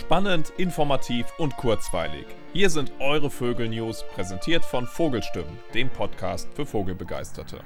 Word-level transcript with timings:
Spannend, 0.00 0.50
informativ 0.56 1.26
und 1.38 1.56
kurzweilig. 1.58 2.26
Hier 2.54 2.70
sind 2.70 2.90
eure 3.00 3.30
Vögel-News, 3.30 4.02
präsentiert 4.14 4.64
von 4.64 4.86
Vogelstimmen, 4.86 5.58
dem 5.74 5.90
Podcast 5.90 6.48
für 6.54 6.64
Vogelbegeisterte. 6.64 7.62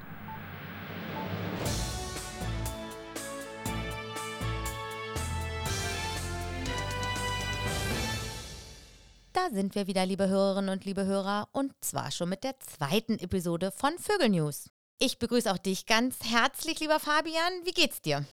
Da 9.32 9.48
sind 9.52 9.76
wir 9.76 9.86
wieder, 9.86 10.04
liebe 10.04 10.28
Hörerinnen 10.28 10.70
und 10.70 10.84
liebe 10.84 11.06
Hörer, 11.06 11.48
und 11.52 11.72
zwar 11.80 12.10
schon 12.10 12.28
mit 12.28 12.42
der 12.42 12.58
zweiten 12.58 13.18
Episode 13.20 13.70
von 13.70 13.92
Vögel 13.98 14.30
News. 14.30 14.68
Ich 14.98 15.20
begrüße 15.20 15.50
auch 15.50 15.58
dich 15.58 15.86
ganz 15.86 16.16
herzlich, 16.24 16.80
lieber 16.80 16.98
Fabian. 16.98 17.52
Wie 17.64 17.72
geht's 17.72 18.02
dir? 18.02 18.26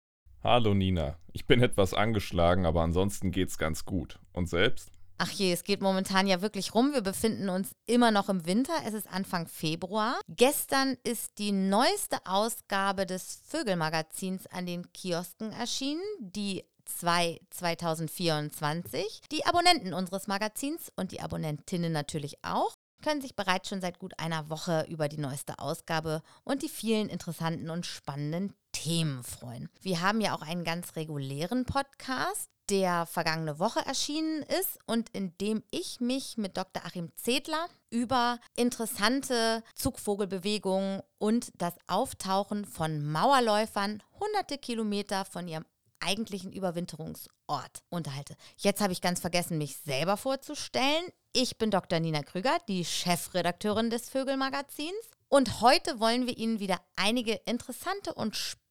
Hallo 0.44 0.74
Nina, 0.74 1.20
ich 1.34 1.46
bin 1.46 1.62
etwas 1.62 1.94
angeschlagen, 1.94 2.66
aber 2.66 2.82
ansonsten 2.82 3.30
geht's 3.30 3.60
ganz 3.60 3.86
gut. 3.86 4.18
Und 4.34 4.50
selbst? 4.50 4.92
Ach 5.20 5.30
je, 5.30 5.54
es 5.54 5.64
geht 5.64 5.82
momentan 5.82 6.26
ja 6.26 6.42
wirklich 6.42 6.74
rum. 6.74 6.94
Wir 6.94 7.02
befinden 7.02 7.48
uns 7.50 7.76
immer 7.86 8.10
noch 8.10 8.28
im 8.28 8.48
Winter. 8.48 8.74
Es 8.84 8.96
ist 8.96 9.08
Anfang 9.08 9.48
Februar. 9.48 10.20
Gestern 10.28 10.98
ist 11.04 11.38
die 11.38 11.52
neueste 11.52 12.26
Ausgabe 12.26 13.06
des 13.06 13.40
Vögelmagazins 13.46 14.48
an 14.48 14.66
den 14.66 14.92
Kiosken 14.94 15.52
erschienen, 15.52 16.02
die 16.18 16.64
2 16.86 17.40
2024. 17.52 19.22
Die 19.32 19.46
Abonnenten 19.46 19.94
unseres 19.94 20.26
Magazins 20.26 20.92
und 20.96 21.12
die 21.12 21.22
Abonnentinnen 21.22 21.94
natürlich 21.94 22.44
auch 22.44 22.74
können 23.04 23.22
sich 23.22 23.36
bereits 23.36 23.70
schon 23.70 23.82
seit 23.82 24.00
gut 24.00 24.14
einer 24.18 24.50
Woche 24.50 24.86
über 24.90 25.08
die 25.08 25.18
neueste 25.18 25.60
Ausgabe 25.60 26.22
und 26.44 26.64
die 26.64 26.70
vielen 26.70 27.10
interessanten 27.10 27.70
und 27.70 27.86
spannenden 27.86 28.54
Themen 28.82 29.24
freuen. 29.24 29.70
Wir 29.82 30.02
haben 30.02 30.22
ja 30.22 30.34
auch 30.34 30.42
einen 30.42 30.64
ganz 30.64 30.96
regulären 30.96 31.66
Podcast, 31.66 32.50
der 32.72 33.06
vergangene 33.06 33.60
Woche 33.60 33.86
erschienen 33.86 34.42
ist 34.42 34.80
und 34.88 35.10
in 35.10 35.38
dem 35.38 35.62
ich 35.70 36.00
mich 36.00 36.36
mit 36.38 36.58
Dr. 36.58 36.84
Achim 36.84 37.12
Zedler 37.16 37.68
über 37.92 38.40
interessante 38.56 39.64
Zugvogelbewegungen 39.76 41.02
und 41.20 41.52
das 41.60 41.76
Auftauchen 41.86 42.66
von 42.66 43.06
Mauerläufern 43.06 44.02
hunderte 44.20 44.58
Kilometer 44.58 45.26
von 45.26 45.48
ihrem 45.48 45.66
eigentlichen 46.00 46.52
Überwinterungsort 46.52 47.84
unterhalte. 47.90 48.36
Jetzt 48.58 48.82
habe 48.82 48.94
ich 48.94 49.02
ganz 49.02 49.20
vergessen, 49.20 49.60
mich 49.60 49.78
selber 49.78 50.18
vorzustellen. 50.18 51.06
Ich 51.34 51.60
bin 51.60 51.70
Dr. 51.70 52.00
Nina 52.00 52.24
Krüger, 52.24 52.58
die 52.68 52.84
Chefredakteurin 52.84 53.92
des 53.92 54.10
Vögelmagazins. 54.10 54.90
Und 55.28 55.62
heute 55.62 56.00
wollen 56.00 56.26
wir 56.26 56.36
Ihnen 56.36 56.60
wieder 56.60 56.82
einige 56.96 57.34
interessante 57.46 58.16
und 58.16 58.36
spannende 58.36 58.71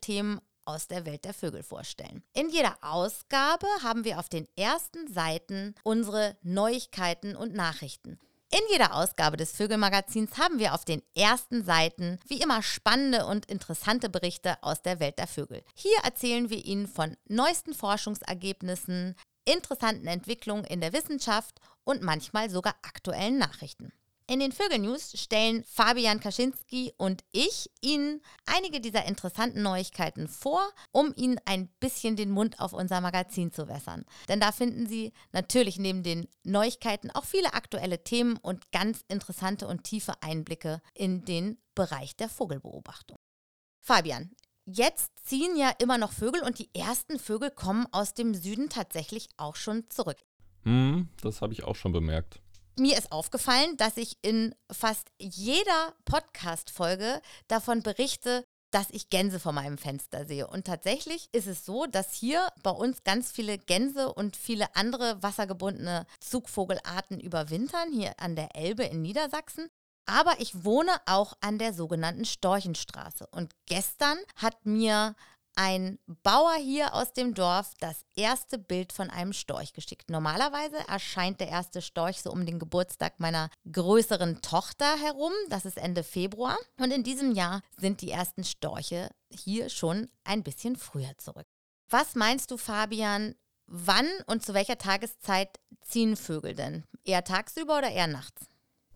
Themen 0.00 0.40
aus 0.64 0.88
der 0.88 1.06
Welt 1.06 1.24
der 1.24 1.34
Vögel 1.34 1.62
vorstellen. 1.62 2.22
In 2.32 2.48
jeder 2.48 2.76
Ausgabe 2.80 3.66
haben 3.82 4.04
wir 4.04 4.18
auf 4.18 4.28
den 4.28 4.48
ersten 4.56 5.12
Seiten 5.12 5.74
unsere 5.82 6.36
Neuigkeiten 6.42 7.36
und 7.36 7.54
Nachrichten. 7.54 8.18
In 8.50 8.60
jeder 8.70 8.94
Ausgabe 8.94 9.36
des 9.36 9.50
Vögelmagazins 9.52 10.38
haben 10.38 10.58
wir 10.58 10.74
auf 10.74 10.84
den 10.84 11.02
ersten 11.16 11.64
Seiten 11.64 12.20
wie 12.28 12.40
immer 12.40 12.62
spannende 12.62 13.26
und 13.26 13.46
interessante 13.46 14.08
Berichte 14.08 14.62
aus 14.62 14.80
der 14.80 15.00
Welt 15.00 15.18
der 15.18 15.26
Vögel. 15.26 15.64
Hier 15.74 15.96
erzählen 16.04 16.50
wir 16.50 16.64
Ihnen 16.64 16.86
von 16.86 17.16
neuesten 17.26 17.74
Forschungsergebnissen, 17.74 19.16
interessanten 19.44 20.06
Entwicklungen 20.06 20.64
in 20.64 20.80
der 20.80 20.92
Wissenschaft 20.92 21.60
und 21.82 22.02
manchmal 22.02 22.48
sogar 22.48 22.74
aktuellen 22.82 23.38
Nachrichten. 23.38 23.92
In 24.26 24.40
den 24.40 24.52
Vögelnews 24.52 25.20
stellen 25.20 25.64
Fabian 25.64 26.18
Kaczynski 26.18 26.94
und 26.96 27.22
ich 27.30 27.70
Ihnen 27.82 28.22
einige 28.46 28.80
dieser 28.80 29.04
interessanten 29.04 29.60
Neuigkeiten 29.60 30.28
vor, 30.28 30.62
um 30.92 31.12
Ihnen 31.14 31.38
ein 31.44 31.68
bisschen 31.78 32.16
den 32.16 32.30
Mund 32.30 32.58
auf 32.58 32.72
unser 32.72 33.02
Magazin 33.02 33.52
zu 33.52 33.68
wässern. 33.68 34.06
Denn 34.28 34.40
da 34.40 34.50
finden 34.50 34.86
Sie 34.86 35.12
natürlich 35.32 35.78
neben 35.78 36.02
den 36.02 36.26
Neuigkeiten 36.42 37.10
auch 37.10 37.26
viele 37.26 37.52
aktuelle 37.52 38.02
Themen 38.02 38.38
und 38.38 38.72
ganz 38.72 39.04
interessante 39.08 39.66
und 39.68 39.84
tiefe 39.84 40.14
Einblicke 40.22 40.80
in 40.94 41.26
den 41.26 41.58
Bereich 41.74 42.16
der 42.16 42.30
Vogelbeobachtung. 42.30 43.18
Fabian, 43.82 44.30
jetzt 44.64 45.12
ziehen 45.22 45.54
ja 45.54 45.70
immer 45.78 45.98
noch 45.98 46.12
Vögel 46.12 46.42
und 46.42 46.58
die 46.58 46.74
ersten 46.74 47.18
Vögel 47.18 47.50
kommen 47.50 47.86
aus 47.92 48.14
dem 48.14 48.32
Süden 48.32 48.70
tatsächlich 48.70 49.28
auch 49.36 49.56
schon 49.56 49.90
zurück. 49.90 50.16
Hm, 50.62 51.10
das 51.20 51.42
habe 51.42 51.52
ich 51.52 51.64
auch 51.64 51.76
schon 51.76 51.92
bemerkt 51.92 52.40
mir 52.78 52.98
ist 52.98 53.12
aufgefallen, 53.12 53.76
dass 53.76 53.96
ich 53.96 54.18
in 54.22 54.54
fast 54.70 55.10
jeder 55.18 55.94
Podcast-Folge 56.04 57.20
davon 57.48 57.82
berichte, 57.82 58.44
dass 58.74 58.90
ich 58.90 59.08
Gänse 59.08 59.38
vor 59.38 59.52
meinem 59.52 59.78
Fenster 59.78 60.26
sehe. 60.26 60.48
Und 60.48 60.66
tatsächlich 60.66 61.28
ist 61.32 61.46
es 61.46 61.64
so, 61.64 61.86
dass 61.86 62.12
hier 62.12 62.48
bei 62.64 62.70
uns 62.70 63.04
ganz 63.04 63.30
viele 63.30 63.56
Gänse 63.56 64.12
und 64.12 64.36
viele 64.36 64.74
andere 64.74 65.22
wassergebundene 65.22 66.06
Zugvogelarten 66.18 67.20
überwintern, 67.20 67.92
hier 67.92 68.14
an 68.18 68.34
der 68.34 68.56
Elbe 68.56 68.82
in 68.82 69.00
Niedersachsen. 69.00 69.68
Aber 70.06 70.40
ich 70.40 70.64
wohne 70.64 70.90
auch 71.06 71.34
an 71.40 71.58
der 71.58 71.72
sogenannten 71.72 72.24
Storchenstraße. 72.24 73.28
Und 73.30 73.52
gestern 73.66 74.18
hat 74.36 74.66
mir 74.66 75.14
ein 75.56 75.98
Bauer 76.22 76.54
hier 76.54 76.94
aus 76.94 77.12
dem 77.12 77.34
Dorf 77.34 77.72
das 77.80 78.04
erste 78.16 78.58
Bild 78.58 78.92
von 78.92 79.10
einem 79.10 79.32
Storch 79.32 79.72
geschickt. 79.72 80.10
Normalerweise 80.10 80.76
erscheint 80.88 81.40
der 81.40 81.48
erste 81.48 81.82
Storch 81.82 82.20
so 82.20 82.30
um 82.30 82.46
den 82.46 82.58
Geburtstag 82.58 83.20
meiner 83.20 83.50
größeren 83.70 84.42
Tochter 84.42 84.96
herum. 84.98 85.32
Das 85.50 85.64
ist 85.64 85.78
Ende 85.78 86.02
Februar. 86.02 86.56
Und 86.78 86.92
in 86.92 87.02
diesem 87.02 87.32
Jahr 87.32 87.62
sind 87.76 88.00
die 88.00 88.10
ersten 88.10 88.44
Storche 88.44 89.10
hier 89.30 89.68
schon 89.68 90.08
ein 90.24 90.42
bisschen 90.42 90.76
früher 90.76 91.16
zurück. 91.18 91.46
Was 91.88 92.14
meinst 92.14 92.50
du, 92.50 92.56
Fabian? 92.56 93.34
Wann 93.66 94.08
und 94.26 94.44
zu 94.44 94.54
welcher 94.54 94.78
Tageszeit 94.78 95.60
ziehen 95.80 96.16
Vögel 96.16 96.54
denn? 96.54 96.84
Eher 97.04 97.24
tagsüber 97.24 97.78
oder 97.78 97.90
eher 97.90 98.06
nachts? 98.06 98.46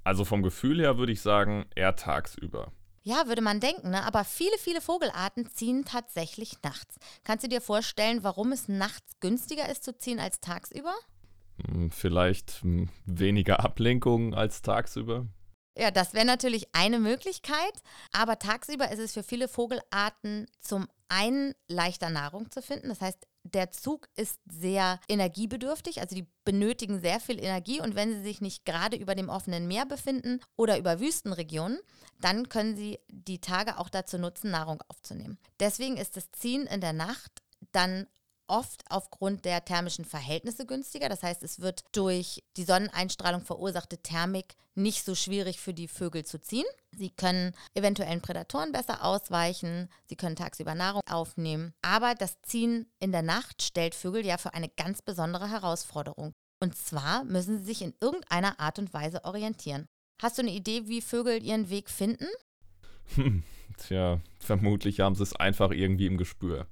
Also 0.04 0.24
vom 0.24 0.42
Gefühl 0.42 0.80
her 0.80 0.98
würde 0.98 1.12
ich 1.12 1.20
sagen, 1.20 1.66
eher 1.74 1.96
tagsüber. 1.96 2.72
Ja, 3.08 3.26
würde 3.26 3.40
man 3.40 3.58
denken, 3.58 3.88
ne? 3.88 4.04
aber 4.04 4.22
viele, 4.22 4.58
viele 4.58 4.82
Vogelarten 4.82 5.50
ziehen 5.50 5.86
tatsächlich 5.86 6.62
nachts. 6.62 6.96
Kannst 7.24 7.42
du 7.42 7.48
dir 7.48 7.62
vorstellen, 7.62 8.22
warum 8.22 8.52
es 8.52 8.68
nachts 8.68 9.18
günstiger 9.20 9.66
ist 9.70 9.82
zu 9.82 9.96
ziehen 9.96 10.20
als 10.20 10.40
tagsüber? 10.40 10.92
Hm, 11.64 11.90
vielleicht 11.90 12.60
hm, 12.60 12.90
weniger 13.06 13.60
Ablenkung 13.60 14.34
als 14.34 14.60
tagsüber. 14.60 15.26
Ja, 15.74 15.90
das 15.90 16.12
wäre 16.12 16.26
natürlich 16.26 16.74
eine 16.74 16.98
Möglichkeit, 16.98 17.72
aber 18.12 18.38
tagsüber 18.38 18.90
ist 18.90 18.98
es 18.98 19.14
für 19.14 19.22
viele 19.22 19.48
Vogelarten 19.48 20.44
zum 20.60 20.86
einen 21.08 21.54
leichter 21.66 22.10
Nahrung 22.10 22.50
zu 22.50 22.60
finden. 22.60 22.90
Das 22.90 23.00
heißt, 23.00 23.26
der 23.54 23.70
Zug 23.70 24.08
ist 24.16 24.38
sehr 24.46 25.00
energiebedürftig, 25.08 26.00
also 26.00 26.14
die 26.14 26.26
benötigen 26.44 27.00
sehr 27.00 27.20
viel 27.20 27.38
Energie 27.38 27.80
und 27.80 27.94
wenn 27.94 28.12
sie 28.12 28.22
sich 28.22 28.40
nicht 28.40 28.64
gerade 28.64 28.96
über 28.96 29.14
dem 29.14 29.28
offenen 29.28 29.66
Meer 29.66 29.86
befinden 29.86 30.40
oder 30.56 30.78
über 30.78 31.00
Wüstenregionen, 31.00 31.78
dann 32.20 32.48
können 32.48 32.76
sie 32.76 32.98
die 33.08 33.40
Tage 33.40 33.78
auch 33.78 33.88
dazu 33.88 34.18
nutzen, 34.18 34.50
Nahrung 34.50 34.82
aufzunehmen. 34.88 35.38
Deswegen 35.60 35.96
ist 35.96 36.16
das 36.16 36.30
Ziehen 36.32 36.66
in 36.66 36.80
der 36.80 36.92
Nacht 36.92 37.42
dann 37.72 38.06
oft 38.48 38.82
aufgrund 38.90 39.44
der 39.44 39.64
thermischen 39.64 40.04
Verhältnisse 40.04 40.66
günstiger. 40.66 41.08
Das 41.08 41.22
heißt, 41.22 41.42
es 41.42 41.60
wird 41.60 41.84
durch 41.92 42.42
die 42.56 42.64
Sonneneinstrahlung 42.64 43.42
verursachte 43.42 43.98
Thermik 43.98 44.54
nicht 44.74 45.04
so 45.04 45.14
schwierig 45.14 45.60
für 45.60 45.74
die 45.74 45.88
Vögel 45.88 46.24
zu 46.24 46.40
ziehen. 46.40 46.66
Sie 46.92 47.10
können 47.10 47.52
eventuellen 47.74 48.20
Prädatoren 48.20 48.72
besser 48.72 49.04
ausweichen, 49.04 49.88
sie 50.06 50.16
können 50.16 50.36
tagsüber 50.36 50.74
Nahrung 50.74 51.02
aufnehmen. 51.08 51.72
Aber 51.82 52.14
das 52.14 52.40
Ziehen 52.42 52.86
in 52.98 53.12
der 53.12 53.22
Nacht 53.22 53.62
stellt 53.62 53.94
Vögel 53.94 54.24
ja 54.24 54.38
für 54.38 54.54
eine 54.54 54.68
ganz 54.68 55.02
besondere 55.02 55.50
Herausforderung. 55.50 56.32
Und 56.60 56.76
zwar 56.76 57.24
müssen 57.24 57.58
sie 57.58 57.64
sich 57.64 57.82
in 57.82 57.94
irgendeiner 58.00 58.58
Art 58.58 58.78
und 58.78 58.92
Weise 58.92 59.24
orientieren. 59.24 59.86
Hast 60.20 60.38
du 60.38 60.42
eine 60.42 60.50
Idee, 60.50 60.88
wie 60.88 61.00
Vögel 61.00 61.42
ihren 61.42 61.70
Weg 61.70 61.90
finden? 61.90 62.26
Hm, 63.14 63.44
tja, 63.76 64.20
vermutlich 64.40 65.00
haben 65.00 65.14
sie 65.14 65.22
es 65.22 65.36
einfach 65.36 65.70
irgendwie 65.70 66.06
im 66.06 66.16
Gespür. 66.16 66.66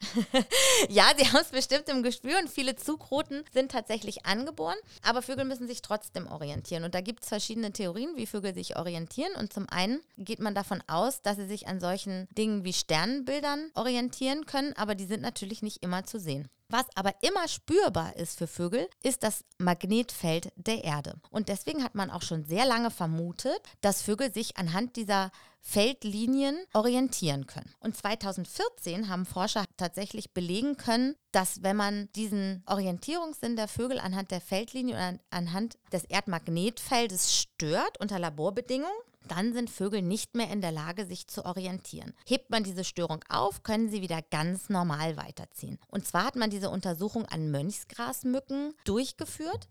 ja, 0.88 1.04
sie 1.16 1.26
haben 1.26 1.40
es 1.40 1.50
bestimmt 1.50 1.88
im 1.88 2.02
Gespür 2.02 2.38
und 2.38 2.48
viele 2.48 2.76
Zugrouten 2.76 3.44
sind 3.52 3.70
tatsächlich 3.70 4.26
angeboren, 4.26 4.76
aber 5.02 5.22
Vögel 5.22 5.44
müssen 5.44 5.66
sich 5.68 5.82
trotzdem 5.82 6.26
orientieren. 6.26 6.84
Und 6.84 6.94
da 6.94 7.00
gibt 7.00 7.22
es 7.22 7.28
verschiedene 7.28 7.72
Theorien, 7.72 8.16
wie 8.16 8.26
Vögel 8.26 8.54
sich 8.54 8.76
orientieren. 8.76 9.32
Und 9.38 9.52
zum 9.52 9.68
einen 9.68 10.00
geht 10.16 10.40
man 10.40 10.54
davon 10.54 10.82
aus, 10.86 11.22
dass 11.22 11.36
sie 11.36 11.46
sich 11.46 11.68
an 11.68 11.80
solchen 11.80 12.28
Dingen 12.36 12.64
wie 12.64 12.72
Sternenbildern 12.72 13.70
orientieren 13.74 14.46
können, 14.46 14.72
aber 14.76 14.94
die 14.94 15.06
sind 15.06 15.22
natürlich 15.22 15.62
nicht 15.62 15.82
immer 15.82 16.04
zu 16.04 16.18
sehen. 16.18 16.48
Was 16.70 16.86
aber 16.94 17.14
immer 17.22 17.48
spürbar 17.48 18.14
ist 18.16 18.38
für 18.38 18.46
Vögel, 18.46 18.88
ist 19.02 19.24
das 19.24 19.44
Magnetfeld 19.58 20.52
der 20.54 20.84
Erde. 20.84 21.14
Und 21.30 21.48
deswegen 21.48 21.82
hat 21.82 21.96
man 21.96 22.10
auch 22.10 22.22
schon 22.22 22.44
sehr 22.44 22.64
lange 22.64 22.92
vermutet, 22.92 23.60
dass 23.80 24.02
Vögel 24.02 24.32
sich 24.32 24.56
anhand 24.56 24.94
dieser 24.94 25.32
Feldlinien 25.60 26.56
orientieren 26.72 27.46
können. 27.46 27.74
Und 27.80 27.96
2014 27.96 29.08
haben 29.08 29.26
Forscher 29.26 29.64
tatsächlich 29.76 30.32
belegen 30.32 30.76
können, 30.76 31.16
dass 31.32 31.62
wenn 31.62 31.76
man 31.76 32.08
diesen 32.14 32.62
Orientierungssinn 32.66 33.56
der 33.56 33.68
Vögel 33.68 33.98
anhand 33.98 34.30
der 34.30 34.40
Feldlinie 34.40 34.94
oder 34.94 35.18
anhand 35.30 35.76
des 35.92 36.04
Erdmagnetfeldes 36.04 37.36
stört 37.36 37.98
unter 38.00 38.18
Laborbedingungen, 38.18 38.94
dann 39.28 39.52
sind 39.52 39.70
Vögel 39.70 40.02
nicht 40.02 40.34
mehr 40.34 40.50
in 40.50 40.60
der 40.60 40.72
Lage, 40.72 41.06
sich 41.06 41.26
zu 41.26 41.44
orientieren. 41.44 42.14
Hebt 42.26 42.50
man 42.50 42.64
diese 42.64 42.84
Störung 42.84 43.22
auf, 43.28 43.62
können 43.62 43.90
sie 43.90 44.02
wieder 44.02 44.22
ganz 44.22 44.68
normal 44.68 45.16
weiterziehen. 45.16 45.78
Und 45.88 46.06
zwar 46.06 46.24
hat 46.24 46.36
man 46.36 46.50
diese 46.50 46.70
Untersuchung 46.70 47.26
an 47.26 47.50
Mönchsgrasmücken 47.50 48.74
durchgeführt 48.84 49.68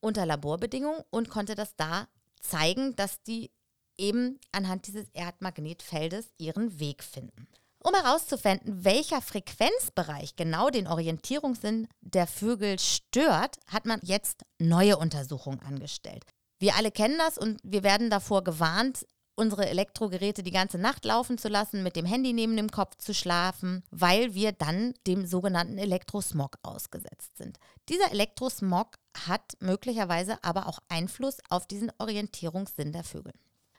unter 0.00 0.26
Laborbedingungen 0.26 1.02
und 1.10 1.30
konnte 1.30 1.54
das 1.54 1.76
da 1.76 2.08
zeigen, 2.40 2.96
dass 2.96 3.22
die 3.22 3.50
eben 3.96 4.40
anhand 4.50 4.86
dieses 4.86 5.08
Erdmagnetfeldes 5.10 6.32
ihren 6.38 6.80
Weg 6.80 7.04
finden. 7.04 7.46
Um 7.78 7.94
herauszufinden, 7.94 8.84
welcher 8.84 9.20
Frequenzbereich 9.20 10.36
genau 10.36 10.70
den 10.70 10.86
Orientierungssinn 10.86 11.88
der 12.00 12.28
Vögel 12.28 12.78
stört, 12.78 13.56
hat 13.66 13.86
man 13.86 14.00
jetzt 14.04 14.44
neue 14.58 14.96
Untersuchungen 14.96 15.60
angestellt. 15.60 16.24
Wir 16.62 16.76
alle 16.76 16.92
kennen 16.92 17.18
das 17.18 17.38
und 17.38 17.58
wir 17.64 17.82
werden 17.82 18.08
davor 18.08 18.44
gewarnt, 18.44 19.04
unsere 19.34 19.68
Elektrogeräte 19.68 20.44
die 20.44 20.52
ganze 20.52 20.78
Nacht 20.78 21.04
laufen 21.04 21.36
zu 21.36 21.48
lassen, 21.48 21.82
mit 21.82 21.96
dem 21.96 22.06
Handy 22.06 22.32
neben 22.32 22.56
dem 22.56 22.70
Kopf 22.70 22.98
zu 22.98 23.14
schlafen, 23.14 23.82
weil 23.90 24.34
wir 24.34 24.52
dann 24.52 24.94
dem 25.08 25.26
sogenannten 25.26 25.76
Elektrosmog 25.76 26.58
ausgesetzt 26.62 27.36
sind. 27.36 27.58
Dieser 27.88 28.12
Elektrosmog 28.12 28.94
hat 29.26 29.54
möglicherweise 29.58 30.38
aber 30.44 30.68
auch 30.68 30.78
Einfluss 30.88 31.38
auf 31.48 31.66
diesen 31.66 31.90
Orientierungssinn 31.98 32.92
der 32.92 33.02
Vögel. 33.02 33.32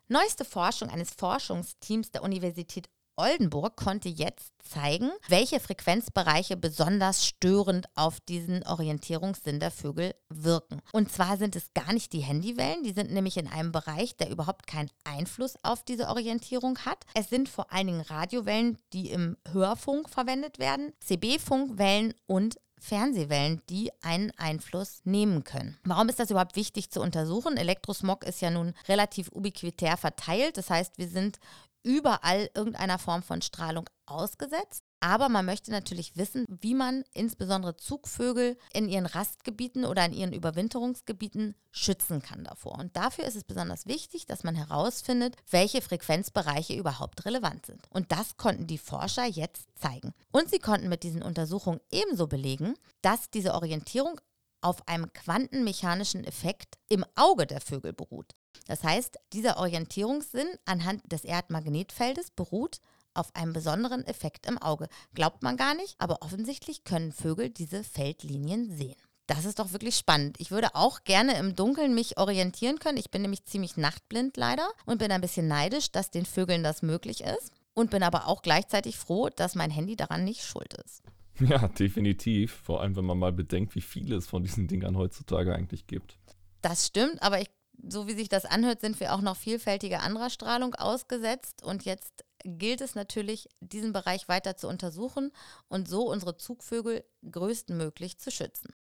Neueste 0.10 0.44
Forschung 0.44 0.90
eines 0.90 1.12
Forschungsteams 1.12 2.12
der 2.12 2.22
Universität 2.22 2.90
Oldenburg 3.15 3.75
konnte 3.75 4.10
jetzt 4.10 4.54
zeigen, 4.63 5.12
welche 5.27 5.60
Frequenzbereiche 5.60 6.57
besonders 6.57 7.25
störend 7.25 7.88
auf 7.95 8.19
diesen 8.19 8.65
Orientierungssinn 8.65 9.60
der 9.60 9.71
Vögel 9.71 10.15
wirken. 10.30 10.81
Und 10.92 11.12
zwar 11.12 11.38
sind 11.38 11.56
es 11.56 11.74
gar 11.74 11.94
nicht 11.94 12.13
die 12.13 12.21
Handywellen, 12.21 12.83
die 12.83 12.94
sind 12.94 13.12
nämlich 13.12 13.38
in 13.38 13.48
einem 13.48 13.71
Bereich, 13.71 14.15
der 14.18 14.30
überhaupt 14.30 14.68
keinen 14.68 14.89
Einfluss 15.04 15.56
auf 15.63 15.83
diese 15.83 16.07
Orientierung 16.07 16.80
hat. 16.80 17.06
Es 17.13 17.30
sind 17.30 17.50
vor 17.50 17.71
allen 17.71 17.88
Dingen 17.88 18.01
Radiowellen, 18.01 18.77
die 18.94 19.12
im 19.12 19.38
Hörfunk 19.51 20.10
verwendet 20.10 20.60
werden, 20.60 20.94
CB-Funkwellen 21.00 22.13
und 22.25 22.57
Fernsehwellen, 22.84 23.62
die 23.70 23.92
einen 24.02 24.32
Einfluss 24.38 25.00
nehmen 25.06 25.46
können. 25.46 25.78
Warum 25.86 26.10
ist 26.10 26.20
das 26.20 26.30
überhaupt 26.32 26.58
wichtig 26.58 26.92
zu 26.92 27.02
untersuchen? 27.02 27.56
Elektrosmog 27.56 28.26
ist 28.26 28.42
ja 28.42 28.50
nun 28.50 28.74
relativ 28.90 29.30
ubiquitär 29.32 29.96
verteilt. 29.96 30.58
Das 30.58 30.70
heißt, 30.70 30.98
wir 30.98 31.08
sind 31.08 31.40
überall 31.84 32.50
irgendeiner 32.54 33.00
Form 33.00 33.24
von 33.24 33.42
Strahlung 33.42 33.90
ausgesetzt. 34.06 34.84
Aber 35.04 35.28
man 35.28 35.46
möchte 35.46 35.70
natürlich 35.70 36.16
wissen, 36.16 36.46
wie 36.48 36.74
man 36.74 37.04
insbesondere 37.14 37.76
Zugvögel 37.76 38.58
in 38.72 38.88
ihren 38.88 39.06
Rastgebieten 39.06 39.84
oder 39.84 40.06
in 40.06 40.14
ihren 40.14 40.32
Überwinterungsgebieten 40.32 41.56
schützen 41.72 42.22
kann 42.22 42.46
davor. 42.46 42.80
Und 42.80 42.96
dafür 42.96 43.26
ist 43.26 43.36
es 43.36 43.44
besonders 43.44 43.86
wichtig, 43.86 44.28
dass 44.28 44.46
man 44.46 44.56
herausfindet, 44.56 45.36
welche 45.50 45.82
Frequenzbereiche 45.82 46.74
überhaupt 46.74 47.26
relevant 47.26 47.66
sind. 47.66 47.82
Und 47.90 48.14
das 48.14 48.38
konnten 48.38 48.66
die 48.66 48.78
Forscher 48.78 49.26
jetzt 49.26 49.68
zeigen. 49.78 50.14
Und 50.32 50.50
sie 50.50 50.60
konnten 50.60 50.88
mit 50.88 51.04
diesen 51.04 51.22
Untersuchungen 51.22 51.82
ebenso 51.92 52.28
belegen, 52.28 52.76
dass 53.02 53.30
diese 53.30 53.56
Orientierung 53.56 54.22
auf 54.62 54.88
einem 54.88 55.12
quantenmechanischen 55.12 56.24
Effekt 56.24 56.78
im 56.88 57.04
Auge 57.16 57.46
der 57.46 57.60
Vögel 57.60 57.92
beruht. 57.92 58.36
Das 58.68 58.84
heißt, 58.84 59.18
dieser 59.34 59.58
Orientierungssinn 59.58 60.48
anhand 60.64 61.12
des 61.12 61.26
Erdmagnetfeldes 61.26 62.32
beruht 62.32 62.80
auf 63.13 63.36
einem 63.36 63.54
besonderen 63.54 64.06
Effekt 64.06 64.45
im 64.45 64.57
Auge. 64.57 64.88
Glaubt 65.13 65.44
man 65.44 65.57
gar 65.57 65.75
nicht, 65.75 65.95
aber 66.00 66.21
offensichtlich 66.21 66.83
können 66.83 67.12
Vögel 67.12 67.50
diese 67.50 67.83
Feldlinien 67.83 68.75
sehen. 68.75 68.95
Das 69.27 69.45
ist 69.45 69.60
doch 69.60 69.71
wirklich 69.71 69.95
spannend. 69.95 70.36
Ich 70.39 70.51
würde 70.51 70.75
auch 70.75 71.04
gerne 71.06 71.38
im 71.38 71.56
Dunkeln 71.56 71.95
mich 71.95 72.18
orientieren 72.18 72.80
können. 72.80 72.98
Ich 72.98 73.10
bin 73.10 73.21
nämlich 73.21 73.45
ziemlich 73.45 73.77
nachtblind 73.77 74.36
leider 74.36 74.68
und 74.86 75.00
bin 75.00 75.12
ein 75.12 75.21
bisschen 75.21 75.48
neidisch, 75.48 75.92
dass 75.92 76.12
den 76.12 76.25
Vögeln 76.25 76.63
das 76.63 76.81
möglich 76.81 77.21
ist. 77.21 77.51
Und 77.74 77.89
bin 77.89 78.04
aber 78.04 78.27
auch 78.27 78.42
gleichzeitig 78.42 78.98
froh, 78.98 79.30
dass 79.30 79.56
mein 79.56 79.71
Handy 79.71 79.95
daran 79.95 80.24
nicht 80.24 80.44
schuld 80.44 80.74
ist. 80.86 81.01
Ja, 81.39 81.68
definitiv. 81.68 82.62
Vor 82.63 82.81
allem, 82.81 82.95
wenn 82.95 83.06
man 83.06 83.18
mal 83.18 83.33
bedenkt, 83.33 83.74
wie 83.74 83.81
viele 83.81 84.18
es 84.18 84.27
von 84.27 84.44
diesen 84.44 84.68
Dingern 84.68 84.95
heutzutage 84.95 85.56
eigentlich 85.56 85.88
gibt. 85.88 86.19
Das 86.62 86.86
stimmt, 86.86 87.24
aber 87.24 87.42
ich 87.42 87.50
so 87.81 88.08
wie 88.08 88.14
sich 88.14 88.30
das 88.30 88.46
anhört, 88.46 88.81
sind 88.81 89.00
wir 89.00 89.14
auch 89.14 89.22
noch 89.22 89.36
vielfältiger 89.36 90.02
anderer 90.02 90.30
Strahlung 90.30 90.75
ausgesetzt. 90.75 91.64
Und 91.64 91.86
jetzt 91.86 92.24
gilt 92.44 92.81
es 92.81 92.96
natürlich, 92.96 93.50
diesen 93.60 93.94
Bereich 93.94 94.28
weiter 94.28 94.58
zu 94.58 94.68
untersuchen 94.68 95.31
und 95.68 95.88
so 95.88 96.10
unsere 96.10 96.38
Zugvögel 96.38 97.04
größtmöglich 97.30 98.20
zu 98.20 98.31
schützen. 98.31 98.74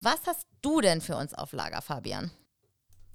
Was 0.00 0.26
hast 0.26 0.46
du 0.62 0.80
denn 0.80 1.00
für 1.00 1.16
uns 1.16 1.34
auf 1.34 1.52
Lager, 1.52 1.82
Fabian? 1.82 2.30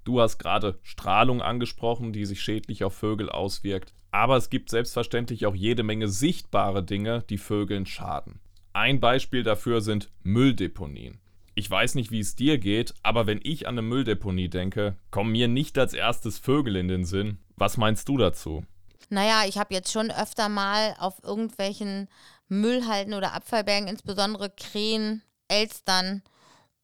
Du 0.04 0.22
hast 0.22 0.38
gerade 0.38 0.80
Strahlung 0.84 1.42
angesprochen, 1.42 2.14
die 2.14 2.26
sich 2.26 2.42
schädlich 2.42 2.84
auf 2.84 2.94
Vögel 2.94 3.30
auswirkt. 3.30 3.94
Aber 4.12 4.38
es 4.38 4.50
gibt 4.50 4.70
selbstverständlich 4.70 5.46
auch 5.46 5.56
jede 5.56 5.84
Menge 5.84 6.08
sichtbare 6.08 6.84
Dinge, 6.84 7.24
die 7.30 7.40
Vögeln 7.40 7.86
schaden. 7.86 8.40
Ein 8.72 9.00
Beispiel 9.00 9.44
dafür 9.44 9.82
sind 9.82 10.12
Mülldeponien. 10.22 11.20
Ich 11.58 11.72
weiß 11.72 11.96
nicht, 11.96 12.12
wie 12.12 12.20
es 12.20 12.36
dir 12.36 12.58
geht, 12.58 12.94
aber 13.02 13.28
wenn 13.28 13.40
ich 13.42 13.66
an 13.66 13.76
eine 13.76 13.82
Mülldeponie 13.82 14.50
denke, 14.50 14.98
kommen 15.10 15.32
mir 15.32 15.48
nicht 15.48 15.78
als 15.78 15.94
erstes 15.94 16.38
Vögel 16.38 16.76
in 16.76 16.90
den 16.90 17.06
Sinn. 17.06 17.38
Was 17.56 17.78
meinst 17.78 18.10
du 18.10 18.18
dazu? 18.18 18.66
Naja, 19.10 19.44
ich 19.48 19.58
habe 19.58 19.74
jetzt 19.74 19.92
schon 19.92 20.12
öfter 20.12 20.50
mal 20.50 20.96
auf 21.00 21.24
irgendwelchen 21.24 22.10
Müllhalten 22.50 23.14
oder 23.14 23.34
Abfallbergen, 23.34 23.88
insbesondere 23.88 24.50
Krähen, 24.50 25.22
Elstern 25.48 26.24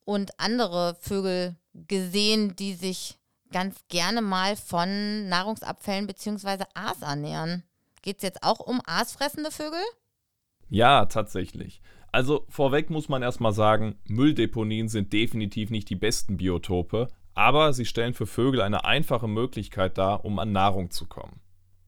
und 0.06 0.40
andere 0.40 0.96
Vögel 1.02 1.58
gesehen, 1.74 2.56
die 2.56 2.74
sich 2.74 3.18
ganz 3.52 3.84
gerne 3.90 4.22
mal 4.22 4.56
von 4.56 5.28
Nahrungsabfällen 5.28 6.08
bzw. 6.08 6.64
Aas 6.76 7.02
ernähren. 7.02 7.64
Geht 8.02 8.18
es 8.18 8.24
jetzt 8.24 8.44
auch 8.44 8.62
um 8.62 8.82
aasfressende 8.86 9.52
Vögel? 9.52 9.82
Ja, 10.70 11.06
tatsächlich. 11.08 11.82
Also 12.12 12.46
vorweg 12.50 12.90
muss 12.90 13.08
man 13.10 13.22
erstmal 13.22 13.54
sagen, 13.54 13.96
Mülldeponien 14.06 14.90
sind 14.90 15.14
definitiv 15.14 15.70
nicht 15.70 15.90
die 15.90 15.96
besten 15.96 16.38
Biotope, 16.38 17.08
aber 17.34 17.72
sie 17.72 17.86
stellen 17.86 18.14
für 18.14 18.28
Vögel 18.28 18.62
eine 18.62 18.84
einfache 18.84 19.28
Möglichkeit 19.28 19.98
dar, 19.98 20.26
um 20.26 20.38
an 20.40 20.52
Nahrung 20.52 20.92
zu 20.92 21.08
kommen. 21.08 21.40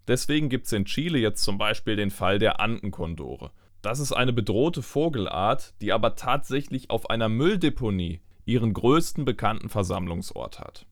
Deswegen 0.08 0.50
gibt 0.50 0.66
es 0.66 0.72
in 0.74 0.86
Chile 0.86 1.20
jetzt 1.20 1.44
zum 1.44 1.58
Beispiel 1.58 1.96
den 1.96 2.12
Fall 2.12 2.40
der 2.40 2.60
Andenkondore. 2.60 3.52
Das 3.82 4.00
ist 4.00 4.14
eine 4.14 4.32
bedrohte 4.32 4.82
Vogelart, 4.82 5.74
die 5.82 5.92
aber 5.92 6.16
tatsächlich 6.16 6.90
auf 6.90 7.10
einer 7.10 7.28
Mülldeponie 7.28 8.22
ihren 8.46 8.74
größten 8.74 9.26
bekannten 9.26 9.70
Versammlungsort 9.70 10.60
hat. 10.60 10.86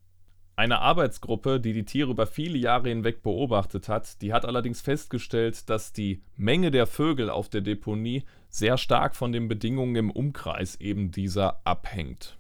Eine 0.58 0.80
Arbeitsgruppe, 0.80 1.60
die 1.60 1.74
die 1.74 1.86
Tiere 1.86 2.12
über 2.12 2.28
viele 2.28 2.58
Jahre 2.58 2.90
hinweg 2.90 3.24
beobachtet 3.24 3.88
hat, 3.88 4.22
die 4.22 4.34
hat 4.34 4.46
allerdings 4.46 4.82
festgestellt, 4.82 5.70
dass 5.70 5.94
die 5.94 6.22
Menge 6.36 6.70
der 6.72 6.86
Vögel 6.86 7.30
auf 7.30 7.50
der 7.50 7.62
Deponie 7.62 8.26
sehr 8.52 8.78
stark 8.78 9.16
von 9.16 9.32
den 9.32 9.48
Bedingungen 9.48 9.96
im 9.96 10.12
Umkreis 10.12 10.76
eben 10.76 11.10
dieser 11.10 11.66
abhängt. 11.66 12.38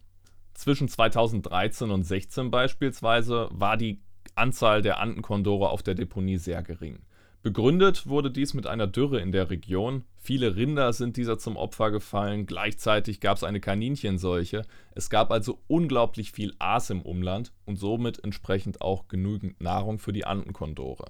Zwischen 0.54 0.88
2013 0.88 1.90
und 1.90 2.04
2016 2.04 2.52
beispielsweise 2.52 3.48
war 3.52 3.78
die 3.78 4.02
Anzahl 4.36 4.82
der 4.82 5.00
Andenkondore 5.00 5.70
auf 5.70 5.82
der 5.82 5.96
Deponie 5.96 6.38
sehr 6.38 6.62
gering. 6.62 7.00
Begründet 7.42 8.06
wurde 8.06 8.30
dies 8.30 8.54
mit 8.54 8.68
einer 8.68 8.86
Dürre 8.86 9.20
in 9.20 9.32
der 9.32 9.50
Region. 9.50 10.04
Viele 10.18 10.56
Rinder 10.56 10.94
sind 10.94 11.18
dieser 11.18 11.40
zum 11.40 11.58
Opfer 11.58 11.90
gefallen. 11.90 12.46
Gleichzeitig 12.46 13.20
gab 13.20 13.38
es 13.38 13.44
eine 13.44 13.60
Kaninchenseuche. 13.60 14.64
Es 14.94 15.10
gab 15.10 15.32
also 15.32 15.60
unglaublich 15.66 16.32
viel 16.32 16.54
Aas 16.60 16.92
im 16.92 17.02
Umland 17.02 17.52
und 17.66 17.78
somit 17.78 18.24
entsprechend 18.24 18.82
auch 18.82 19.08
genügend 19.08 19.60
Nahrung 19.60 19.98
für 19.98 20.14
die 20.14 20.26
Andenkondore. 20.26 21.06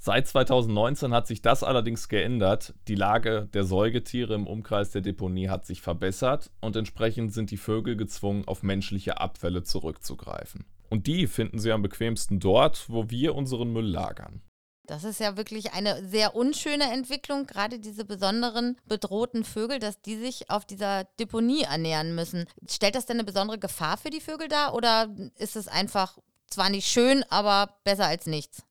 Seit 0.00 0.28
2019 0.28 1.12
hat 1.12 1.26
sich 1.26 1.42
das 1.42 1.64
allerdings 1.64 2.08
geändert. 2.08 2.72
Die 2.86 2.94
Lage 2.94 3.48
der 3.52 3.64
Säugetiere 3.64 4.34
im 4.34 4.46
Umkreis 4.46 4.90
der 4.90 5.00
Deponie 5.00 5.48
hat 5.48 5.66
sich 5.66 5.82
verbessert 5.82 6.50
und 6.60 6.76
entsprechend 6.76 7.34
sind 7.34 7.50
die 7.50 7.56
Vögel 7.56 7.96
gezwungen, 7.96 8.46
auf 8.46 8.62
menschliche 8.62 9.20
Abfälle 9.20 9.64
zurückzugreifen. 9.64 10.64
Und 10.88 11.08
die 11.08 11.26
finden 11.26 11.58
sie 11.58 11.72
am 11.72 11.82
bequemsten 11.82 12.38
dort, 12.38 12.88
wo 12.88 13.10
wir 13.10 13.34
unseren 13.34 13.72
Müll 13.72 13.86
lagern. 13.86 14.40
Das 14.86 15.04
ist 15.04 15.20
ja 15.20 15.36
wirklich 15.36 15.74
eine 15.74 16.02
sehr 16.08 16.34
unschöne 16.34 16.90
Entwicklung, 16.90 17.46
gerade 17.46 17.78
diese 17.78 18.06
besonderen 18.06 18.76
bedrohten 18.86 19.44
Vögel, 19.44 19.80
dass 19.80 20.00
die 20.00 20.16
sich 20.16 20.48
auf 20.48 20.64
dieser 20.64 21.04
Deponie 21.20 21.64
ernähren 21.64 22.14
müssen. 22.14 22.46
Stellt 22.70 22.94
das 22.94 23.04
denn 23.04 23.16
eine 23.16 23.24
besondere 23.24 23.58
Gefahr 23.58 23.98
für 23.98 24.08
die 24.08 24.22
Vögel 24.22 24.48
dar 24.48 24.72
oder 24.72 25.14
ist 25.36 25.56
es 25.56 25.68
einfach 25.68 26.16
zwar 26.46 26.70
nicht 26.70 26.86
schön, 26.86 27.22
aber 27.28 27.74
besser 27.84 28.06
als 28.06 28.24
nichts? 28.24 28.62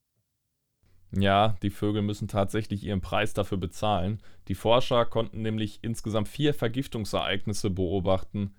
Ja, 1.11 1.55
die 1.61 1.69
Vögel 1.69 2.01
müssen 2.01 2.27
tatsächlich 2.27 2.83
ihren 2.83 3.01
Preis 3.01 3.33
dafür 3.33 3.57
bezahlen. 3.57 4.21
Die 4.47 4.55
Forscher 4.55 5.05
konnten 5.05 5.41
nämlich 5.41 5.79
insgesamt 5.81 6.27
vier 6.27 6.53
Vergiftungsereignisse 6.53 7.69
beobachten. 7.69 8.53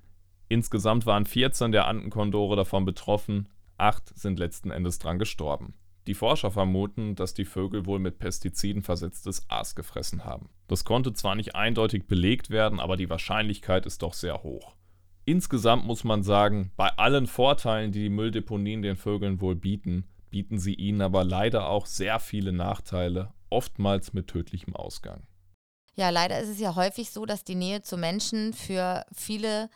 Insgesamt 0.49 1.05
waren 1.05 1.27
14 1.27 1.73
der 1.73 1.87
Andenkondore 1.87 2.57
davon 2.57 2.85
betroffen, 2.85 3.49
acht 3.77 4.17
sind 4.19 4.39
letzten 4.39 4.71
Endes 4.71 4.99
dran 4.99 5.19
gestorben. 5.19 5.75
Die 6.07 6.15
Forscher 6.15 6.51
vermuten, 6.51 7.17
dass 7.17 7.35
die 7.35 7.45
Vögel 7.45 7.85
wohl 7.85 7.99
mit 7.99 8.19
Pestiziden 8.19 8.83
versetztes 8.83 9.49
Aas 9.51 9.75
gefressen 9.75 10.25
haben. 10.25 10.49
Das 10.67 10.85
konnte 10.85 11.13
zwar 11.13 11.35
nicht 11.35 11.55
eindeutig 11.55 12.07
belegt 12.07 12.49
werden, 12.49 12.81
aber 12.81 12.97
die 12.97 13.11
Wahrscheinlichkeit 13.11 13.85
ist 13.85 14.03
doch 14.03 14.15
sehr 14.15 14.43
hoch. 14.43 14.75
Insgesamt 15.27 15.85
muss 15.85 16.05
man 16.05 16.23
sagen, 16.23 16.73
bei 16.79 16.89
allen 16.97 17.27
Vorteilen, 17.27 17.93
die 17.93 18.05
die 18.05 18.09
Mülldeponien 18.09 18.81
den 18.81 18.97
Vögeln 18.97 19.43
wohl 19.43 19.55
bieten, 19.55 20.05
bieten 20.31 20.59
sie 20.59 20.75
ihnen 20.75 21.03
aber 21.03 21.25
leider 21.25 21.69
auch 21.69 21.87
sehr 21.87 22.21
viele 22.21 22.53
Nachteile, 22.53 23.33
oftmals 23.51 24.13
mit 24.13 24.29
tödlichem 24.29 24.75
Ausgang. 24.77 25.27
Ja, 25.97 26.11
leider 26.11 26.39
ist 26.41 26.49
es 26.49 26.61
ja 26.61 26.77
häufig 26.77 27.11
so, 27.11 27.27
dass 27.27 27.45
die 27.45 27.57
Nähe 27.57 27.83
zu 27.83 27.97
Menschen 27.97 28.53
für 28.53 29.05
viele 29.13 29.69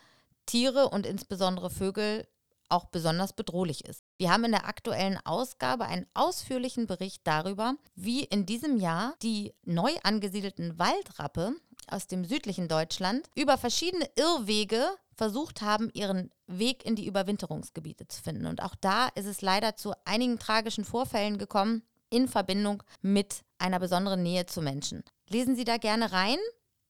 Tiere 0.45 0.89
und 0.89 1.05
insbesondere 1.05 1.69
Vögel 1.69 2.27
auch 2.69 2.85
besonders 2.85 3.33
bedrohlich 3.33 3.85
ist. 3.85 4.03
Wir 4.17 4.31
haben 4.31 4.45
in 4.45 4.51
der 4.51 4.67
aktuellen 4.67 5.19
Ausgabe 5.25 5.85
einen 5.85 6.07
ausführlichen 6.13 6.87
Bericht 6.87 7.21
darüber, 7.25 7.75
wie 7.95 8.23
in 8.23 8.45
diesem 8.45 8.77
Jahr 8.77 9.15
die 9.21 9.53
neu 9.63 9.91
angesiedelten 10.03 10.79
Waldrappe 10.79 11.55
aus 11.87 12.07
dem 12.07 12.25
südlichen 12.25 12.67
Deutschland 12.67 13.29
über 13.35 13.57
verschiedene 13.57 14.09
Irrwege 14.15 14.87
versucht 15.15 15.61
haben, 15.61 15.89
ihren 15.93 16.31
Weg 16.47 16.85
in 16.85 16.95
die 16.95 17.05
Überwinterungsgebiete 17.05 18.07
zu 18.07 18.21
finden. 18.21 18.45
Und 18.45 18.61
auch 18.61 18.75
da 18.75 19.07
ist 19.09 19.25
es 19.25 19.41
leider 19.41 19.75
zu 19.75 19.93
einigen 20.05 20.39
tragischen 20.39 20.85
Vorfällen 20.85 21.37
gekommen 21.37 21.83
in 22.09 22.27
Verbindung 22.27 22.83
mit 23.01 23.41
einer 23.57 23.79
besonderen 23.79 24.23
Nähe 24.23 24.45
zu 24.45 24.61
Menschen. 24.61 25.03
Lesen 25.29 25.55
Sie 25.55 25.63
da 25.63 25.77
gerne 25.77 26.11
rein. 26.11 26.37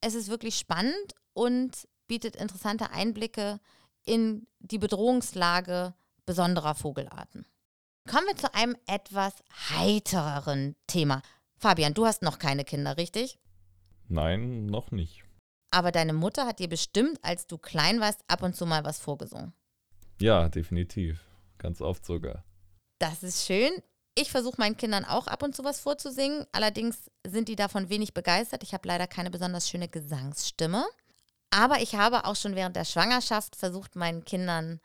Es 0.01 0.15
ist 0.15 0.29
wirklich 0.29 0.57
spannend 0.57 1.15
und 1.33 1.87
bietet 2.07 2.35
interessante 2.35 2.91
Einblicke 2.91 3.59
in 4.05 4.47
die 4.59 4.79
Bedrohungslage 4.79 5.93
besonderer 6.25 6.75
Vogelarten. 6.75 7.45
Kommen 8.09 8.27
wir 8.27 8.35
zu 8.35 8.53
einem 8.53 8.75
etwas 8.85 9.33
heitereren 9.69 10.75
Thema. 10.87 11.21
Fabian, 11.57 11.93
du 11.93 12.05
hast 12.05 12.21
noch 12.21 12.37
keine 12.37 12.65
Kinder, 12.65 12.97
richtig? 12.97 13.39
Nein, 14.09 14.65
noch 14.65 14.91
nicht. 14.91 15.22
Aber 15.73 15.91
deine 15.91 16.13
Mutter 16.13 16.45
hat 16.45 16.59
dir 16.59 16.69
bestimmt, 16.69 17.17
als 17.23 17.47
du 17.47 17.57
klein 17.57 17.99
warst, 17.99 18.23
ab 18.27 18.43
und 18.43 18.55
zu 18.55 18.67
mal 18.67 18.85
was 18.85 18.99
vorgesungen. 18.99 19.53
Ja, 20.21 20.47
definitiv. 20.47 21.19
Ganz 21.57 21.81
oft 21.81 22.05
sogar. 22.05 22.43
Das 22.99 23.23
ist 23.23 23.47
schön. 23.47 23.71
Ich 24.13 24.29
versuche 24.29 24.57
meinen 24.59 24.77
Kindern 24.77 25.03
auch 25.03 25.25
ab 25.25 25.41
und 25.41 25.55
zu 25.55 25.63
was 25.63 25.79
vorzusingen. 25.79 26.45
Allerdings 26.51 27.09
sind 27.25 27.47
die 27.47 27.55
davon 27.55 27.89
wenig 27.89 28.13
begeistert. 28.13 28.61
Ich 28.61 28.75
habe 28.75 28.87
leider 28.87 29.07
keine 29.07 29.31
besonders 29.31 29.67
schöne 29.67 29.87
Gesangsstimme. 29.87 30.85
Aber 31.49 31.81
ich 31.81 31.95
habe 31.95 32.25
auch 32.25 32.35
schon 32.35 32.55
während 32.55 32.75
der 32.75 32.85
Schwangerschaft 32.85 33.55
versucht, 33.55 33.95
meinen 33.95 34.25
Kindern 34.25 34.79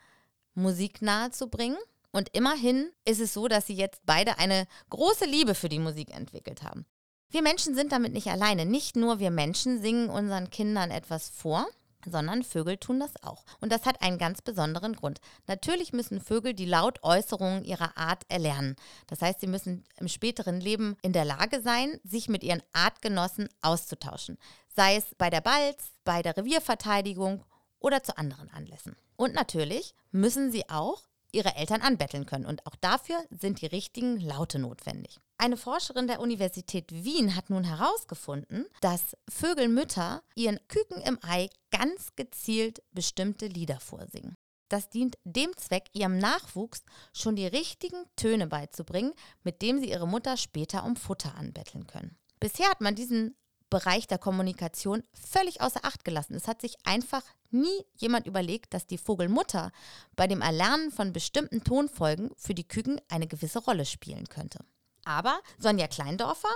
Musik 0.54 1.02
nahezubringen. 1.02 1.76
Und 2.12 2.30
immerhin 2.34 2.90
ist 3.04 3.20
es 3.20 3.34
so, 3.34 3.46
dass 3.46 3.66
sie 3.66 3.76
jetzt 3.76 4.00
beide 4.06 4.38
eine 4.38 4.66
große 4.88 5.26
Liebe 5.26 5.54
für 5.54 5.68
die 5.68 5.80
Musik 5.80 6.14
entwickelt 6.14 6.62
haben. 6.62 6.86
Wir 7.30 7.42
Menschen 7.42 7.74
sind 7.74 7.92
damit 7.92 8.14
nicht 8.14 8.28
alleine. 8.28 8.64
Nicht 8.64 8.96
nur 8.96 9.18
wir 9.18 9.30
Menschen 9.30 9.82
singen 9.82 10.08
unseren 10.08 10.48
Kindern 10.48 10.90
etwas 10.90 11.28
vor, 11.28 11.66
sondern 12.06 12.42
Vögel 12.42 12.78
tun 12.78 13.00
das 13.00 13.22
auch. 13.22 13.44
Und 13.60 13.70
das 13.70 13.84
hat 13.84 14.00
einen 14.00 14.16
ganz 14.16 14.40
besonderen 14.40 14.94
Grund. 14.94 15.20
Natürlich 15.46 15.92
müssen 15.92 16.22
Vögel 16.22 16.54
die 16.54 16.64
Lautäußerungen 16.64 17.64
ihrer 17.64 17.98
Art 17.98 18.22
erlernen. 18.28 18.76
Das 19.08 19.20
heißt, 19.20 19.40
sie 19.40 19.46
müssen 19.46 19.84
im 19.98 20.08
späteren 20.08 20.58
Leben 20.58 20.96
in 21.02 21.12
der 21.12 21.26
Lage 21.26 21.60
sein, 21.60 22.00
sich 22.02 22.30
mit 22.30 22.42
ihren 22.42 22.62
Artgenossen 22.72 23.50
auszutauschen. 23.60 24.38
Sei 24.74 24.96
es 24.96 25.04
bei 25.18 25.28
der 25.28 25.42
Balz, 25.42 25.92
bei 26.04 26.22
der 26.22 26.34
Revierverteidigung 26.34 27.44
oder 27.78 28.02
zu 28.02 28.16
anderen 28.16 28.48
Anlässen. 28.50 28.96
Und 29.16 29.34
natürlich 29.34 29.94
müssen 30.12 30.50
sie 30.50 30.68
auch 30.70 31.02
ihre 31.30 31.56
Eltern 31.56 31.82
anbetteln 31.82 32.24
können. 32.24 32.46
Und 32.46 32.66
auch 32.66 32.76
dafür 32.76 33.22
sind 33.30 33.60
die 33.60 33.66
richtigen 33.66 34.18
Laute 34.18 34.58
notwendig. 34.58 35.18
Eine 35.40 35.56
Forscherin 35.56 36.08
der 36.08 36.18
Universität 36.18 36.90
Wien 36.90 37.36
hat 37.36 37.48
nun 37.48 37.62
herausgefunden, 37.62 38.66
dass 38.80 39.16
Vögelmütter 39.28 40.24
ihren 40.34 40.58
Küken 40.66 41.00
im 41.02 41.16
Ei 41.22 41.48
ganz 41.70 42.16
gezielt 42.16 42.82
bestimmte 42.90 43.46
Lieder 43.46 43.78
vorsingen. 43.78 44.36
Das 44.68 44.90
dient 44.90 45.16
dem 45.22 45.56
Zweck, 45.56 45.90
ihrem 45.92 46.18
Nachwuchs 46.18 46.82
schon 47.14 47.36
die 47.36 47.46
richtigen 47.46 48.04
Töne 48.16 48.48
beizubringen, 48.48 49.12
mit 49.44 49.62
dem 49.62 49.78
sie 49.78 49.90
ihre 49.90 50.08
Mutter 50.08 50.36
später 50.36 50.84
um 50.84 50.96
Futter 50.96 51.36
anbetteln 51.36 51.86
können. 51.86 52.18
Bisher 52.40 52.68
hat 52.68 52.80
man 52.80 52.96
diesen 52.96 53.36
Bereich 53.70 54.08
der 54.08 54.18
Kommunikation 54.18 55.04
völlig 55.12 55.60
außer 55.60 55.84
Acht 55.84 56.04
gelassen. 56.04 56.34
Es 56.34 56.48
hat 56.48 56.62
sich 56.62 56.74
einfach 56.84 57.22
nie 57.50 57.84
jemand 57.96 58.26
überlegt, 58.26 58.74
dass 58.74 58.86
die 58.86 58.98
Vogelmutter 58.98 59.70
bei 60.16 60.26
dem 60.26 60.40
Erlernen 60.40 60.90
von 60.90 61.12
bestimmten 61.12 61.62
Tonfolgen 61.62 62.30
für 62.36 62.54
die 62.54 62.66
Küken 62.66 63.00
eine 63.08 63.28
gewisse 63.28 63.60
Rolle 63.60 63.84
spielen 63.84 64.28
könnte. 64.28 64.64
Aber 65.08 65.40
Sonja 65.58 65.88
Kleindorfer, 65.88 66.52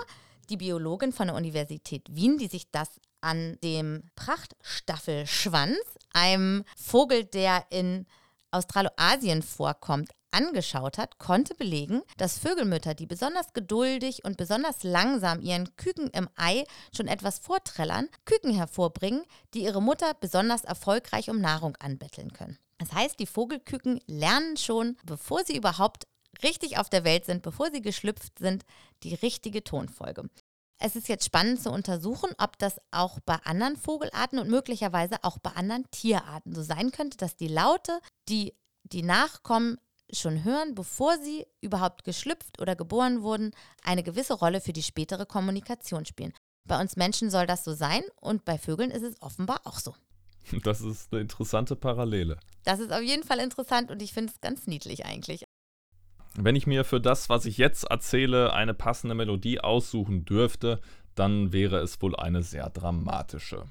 die 0.47 0.57
Biologin 0.57 1.11
von 1.11 1.25
der 1.25 1.35
Universität 1.35 2.05
Wien, 2.11 2.37
die 2.37 2.47
sich 2.47 2.69
das 2.69 2.87
an 3.19 3.57
dem 3.63 4.03
Prachtstaffelschwanz, 4.15 5.79
einem 6.13 6.63
Vogel, 6.77 7.23
der 7.23 7.65
in 7.71 8.05
Australoasien 8.51 9.41
vorkommt, 9.41 10.11
angeschaut 10.29 10.99
hat, 10.99 11.17
konnte 11.17 11.55
belegen, 11.55 12.03
dass 12.17 12.37
Vögelmütter, 12.37 12.93
die 12.93 13.07
besonders 13.07 13.53
geduldig 13.53 14.23
und 14.23 14.37
besonders 14.37 14.83
langsam 14.83 15.41
ihren 15.41 15.75
Küken 15.75 16.09
im 16.09 16.29
Ei 16.35 16.63
schon 16.95 17.07
etwas 17.07 17.39
vorträllern, 17.39 18.07
Küken 18.25 18.53
hervorbringen, 18.53 19.23
die 19.55 19.63
ihre 19.63 19.81
Mutter 19.81 20.13
besonders 20.13 20.63
erfolgreich 20.63 21.31
um 21.31 21.41
Nahrung 21.41 21.75
anbetteln 21.77 22.33
können. 22.33 22.59
Das 22.77 22.91
heißt, 22.91 23.19
die 23.19 23.27
Vogelküken 23.27 23.99
lernen 24.05 24.57
schon, 24.57 24.97
bevor 25.05 25.43
sie 25.43 25.55
überhaupt 25.55 26.05
richtig 26.41 26.77
auf 26.77 26.89
der 26.89 27.03
Welt 27.03 27.25
sind, 27.25 27.41
bevor 27.41 27.71
sie 27.71 27.81
geschlüpft 27.81 28.39
sind, 28.39 28.63
die 29.03 29.13
richtige 29.15 29.63
Tonfolge. 29.63 30.29
Es 30.79 30.95
ist 30.95 31.07
jetzt 31.07 31.25
spannend 31.25 31.61
zu 31.61 31.71
untersuchen, 31.71 32.31
ob 32.39 32.57
das 32.57 32.75
auch 32.91 33.19
bei 33.21 33.35
anderen 33.43 33.77
Vogelarten 33.77 34.39
und 34.39 34.49
möglicherweise 34.49 35.23
auch 35.23 35.37
bei 35.37 35.51
anderen 35.51 35.89
Tierarten 35.91 36.53
so 36.53 36.61
sein 36.61 36.91
könnte, 36.91 37.17
dass 37.17 37.35
die 37.35 37.47
Laute, 37.47 37.99
die 38.27 38.53
die 38.83 39.03
Nachkommen 39.03 39.77
schon 40.11 40.43
hören, 40.43 40.75
bevor 40.75 41.17
sie 41.17 41.45
überhaupt 41.61 42.03
geschlüpft 42.03 42.59
oder 42.61 42.75
geboren 42.75 43.21
wurden, 43.21 43.51
eine 43.83 44.03
gewisse 44.03 44.33
Rolle 44.33 44.61
für 44.61 44.73
die 44.73 44.83
spätere 44.83 45.25
Kommunikation 45.25 46.05
spielen. 46.05 46.33
Bei 46.65 46.79
uns 46.79 46.95
Menschen 46.95 47.29
soll 47.29 47.47
das 47.47 47.63
so 47.63 47.73
sein 47.73 48.03
und 48.19 48.45
bei 48.45 48.57
Vögeln 48.57 48.91
ist 48.91 49.03
es 49.03 49.21
offenbar 49.21 49.61
auch 49.65 49.79
so. 49.79 49.95
Das 50.63 50.81
ist 50.81 51.11
eine 51.11 51.21
interessante 51.21 51.75
Parallele. 51.75 52.37
Das 52.65 52.79
ist 52.79 52.91
auf 52.91 53.01
jeden 53.01 53.23
Fall 53.23 53.39
interessant 53.39 53.91
und 53.91 54.01
ich 54.01 54.13
finde 54.13 54.33
es 54.33 54.41
ganz 54.41 54.67
niedlich 54.67 55.05
eigentlich. 55.05 55.45
Wenn 56.35 56.55
ich 56.55 56.65
mir 56.65 56.83
für 56.83 56.99
das, 56.99 57.29
was 57.29 57.45
ich 57.45 57.57
jetzt 57.57 57.83
erzähle, 57.83 58.53
eine 58.53 58.73
passende 58.73 59.13
Melodie 59.13 59.59
aussuchen 59.59 60.25
dürfte, 60.25 60.81
dann 61.13 61.53
wäre 61.53 61.77
es 61.77 62.01
wohl 62.01 62.15
eine 62.15 62.41
sehr 62.41 62.69
dramatische. 62.69 63.65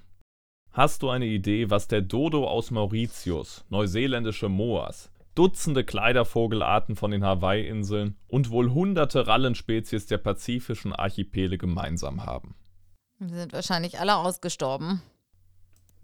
Hast 0.71 1.02
du 1.02 1.11
eine 1.11 1.26
Idee, 1.26 1.71
was 1.71 1.88
der 1.88 2.02
Dodo 2.02 2.47
aus 2.47 2.71
Mauritius, 2.71 3.64
neuseeländische 3.69 4.49
Moas, 4.49 5.11
Dutzende 5.35 5.83
Kleidervogelarten 5.83 6.95
von 6.95 7.11
den 7.11 7.25
Hawaii-Inseln 7.25 8.16
und 8.28 8.50
wohl 8.50 8.71
hunderte 8.71 9.26
Rallenspezies 9.26 10.07
der 10.07 10.19
pazifischen 10.19 10.92
Archipele 10.92 11.57
gemeinsam 11.57 12.26
haben? 12.26 12.54
Sie 13.19 13.35
sind 13.35 13.52
wahrscheinlich 13.52 13.99
alle 13.99 14.16
ausgestorben. 14.16 15.02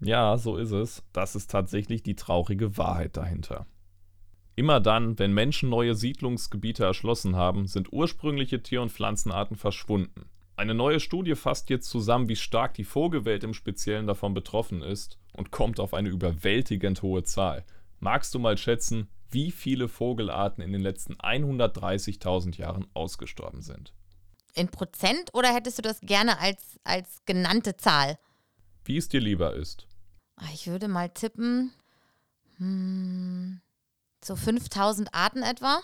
Ja, 0.01 0.37
so 0.37 0.57
ist 0.57 0.71
es. 0.71 1.03
Das 1.13 1.35
ist 1.35 1.51
tatsächlich 1.51 2.01
die 2.01 2.15
traurige 2.15 2.77
Wahrheit 2.77 3.17
dahinter. 3.17 3.67
Immer 4.59 4.81
dann, 4.81 5.17
wenn 5.17 5.33
Menschen 5.33 5.69
neue 5.69 5.95
Siedlungsgebiete 5.95 6.83
erschlossen 6.83 7.37
haben, 7.37 7.65
sind 7.65 7.93
ursprüngliche 7.93 8.61
Tier- 8.61 8.81
und 8.81 8.91
Pflanzenarten 8.91 9.55
verschwunden. 9.55 10.29
Eine 10.57 10.73
neue 10.73 10.99
Studie 10.99 11.35
fasst 11.35 11.69
jetzt 11.69 11.89
zusammen, 11.89 12.27
wie 12.27 12.35
stark 12.35 12.73
die 12.73 12.83
Vogelwelt 12.83 13.45
im 13.45 13.53
Speziellen 13.53 14.05
davon 14.05 14.33
betroffen 14.33 14.81
ist 14.81 15.17
und 15.31 15.51
kommt 15.51 15.79
auf 15.79 15.93
eine 15.93 16.09
überwältigend 16.09 17.01
hohe 17.03 17.23
Zahl. 17.23 17.63
Magst 18.01 18.35
du 18.35 18.39
mal 18.39 18.57
schätzen, 18.57 19.07
wie 19.31 19.51
viele 19.51 19.87
Vogelarten 19.87 20.61
in 20.61 20.73
den 20.73 20.81
letzten 20.81 21.13
130.000 21.13 22.57
Jahren 22.57 22.85
ausgestorben 22.93 23.61
sind? 23.61 23.93
In 24.55 24.67
Prozent 24.67 25.33
oder 25.33 25.53
hättest 25.53 25.77
du 25.77 25.83
das 25.83 26.01
gerne 26.01 26.37
als, 26.37 26.81
als 26.83 27.21
genannte 27.25 27.77
Zahl? 27.77 28.19
Wie 28.83 28.97
es 28.97 29.07
dir 29.07 29.21
lieber 29.21 29.53
ist. 29.53 29.87
Ich 30.53 30.67
würde 30.67 30.89
mal 30.89 31.07
tippen, 31.07 31.71
hm, 32.57 33.61
so 34.23 34.35
5000 34.35 35.13
Arten 35.13 35.43
etwa? 35.43 35.81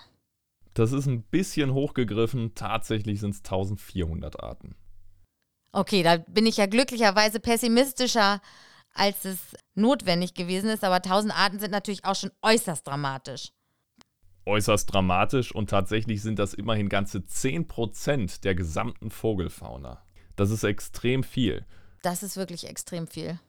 Das 0.74 0.92
ist 0.92 1.06
ein 1.08 1.24
bisschen 1.24 1.74
hochgegriffen. 1.74 2.54
Tatsächlich 2.54 3.20
sind 3.22 3.32
es 3.32 3.40
1400 3.40 4.44
Arten. 4.44 4.76
Okay, 5.72 6.04
da 6.04 6.18
bin 6.18 6.46
ich 6.46 6.58
ja 6.58 6.66
glücklicherweise 6.68 7.40
pessimistischer, 7.40 8.42
als 8.94 9.26
es 9.26 9.40
notwendig 9.74 10.34
gewesen 10.34 10.70
ist. 10.70 10.84
Aber 10.84 10.96
1000 10.96 11.38
Arten 11.38 11.60
sind 11.60 11.72
natürlich 11.72 12.06
auch 12.06 12.16
schon 12.16 12.32
äußerst 12.42 12.86
dramatisch. 12.86 13.52
Äußerst 14.46 14.94
dramatisch 14.94 15.54
und 15.54 15.70
tatsächlich 15.70 16.22
sind 16.22 16.40
das 16.40 16.54
immerhin 16.54 16.88
ganze 16.88 17.20
10% 17.20 18.42
der 18.42 18.54
gesamten 18.54 19.10
Vogelfauna. 19.10 20.06
Das 20.36 20.52
ist 20.52 20.64
extrem 20.64 21.24
viel. 21.24 21.66
Das 22.04 22.22
ist 22.22 22.38
wirklich 22.38 22.68
extrem 22.68 23.08
viel. 23.08 23.40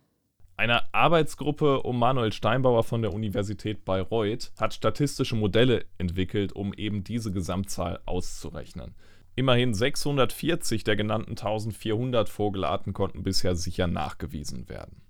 Eine 0.59 0.95
Arbeitsgruppe 0.95 1.83
um 1.83 1.99
Manuel 1.99 2.33
Steinbauer 2.33 2.83
von 2.83 3.03
der 3.03 3.13
Universität 3.13 3.85
Bayreuth 3.85 4.53
hat 4.59 4.73
statistische 4.73 5.37
Modelle 5.37 5.85
entwickelt, 5.99 6.55
um 6.55 6.73
eben 6.73 7.05
diese 7.05 7.31
Gesamtzahl 7.31 8.01
auszurechnen. 8.07 8.95
Immerhin 9.35 9.75
640 9.75 10.83
der 10.83 10.97
genannten 10.97 11.33
1400 11.33 12.31
Vogelarten 12.31 12.95
konnten 12.95 13.23
bisher 13.23 13.55
sicher 13.55 13.87
nachgewiesen 13.87 14.71
werden. 14.71 15.03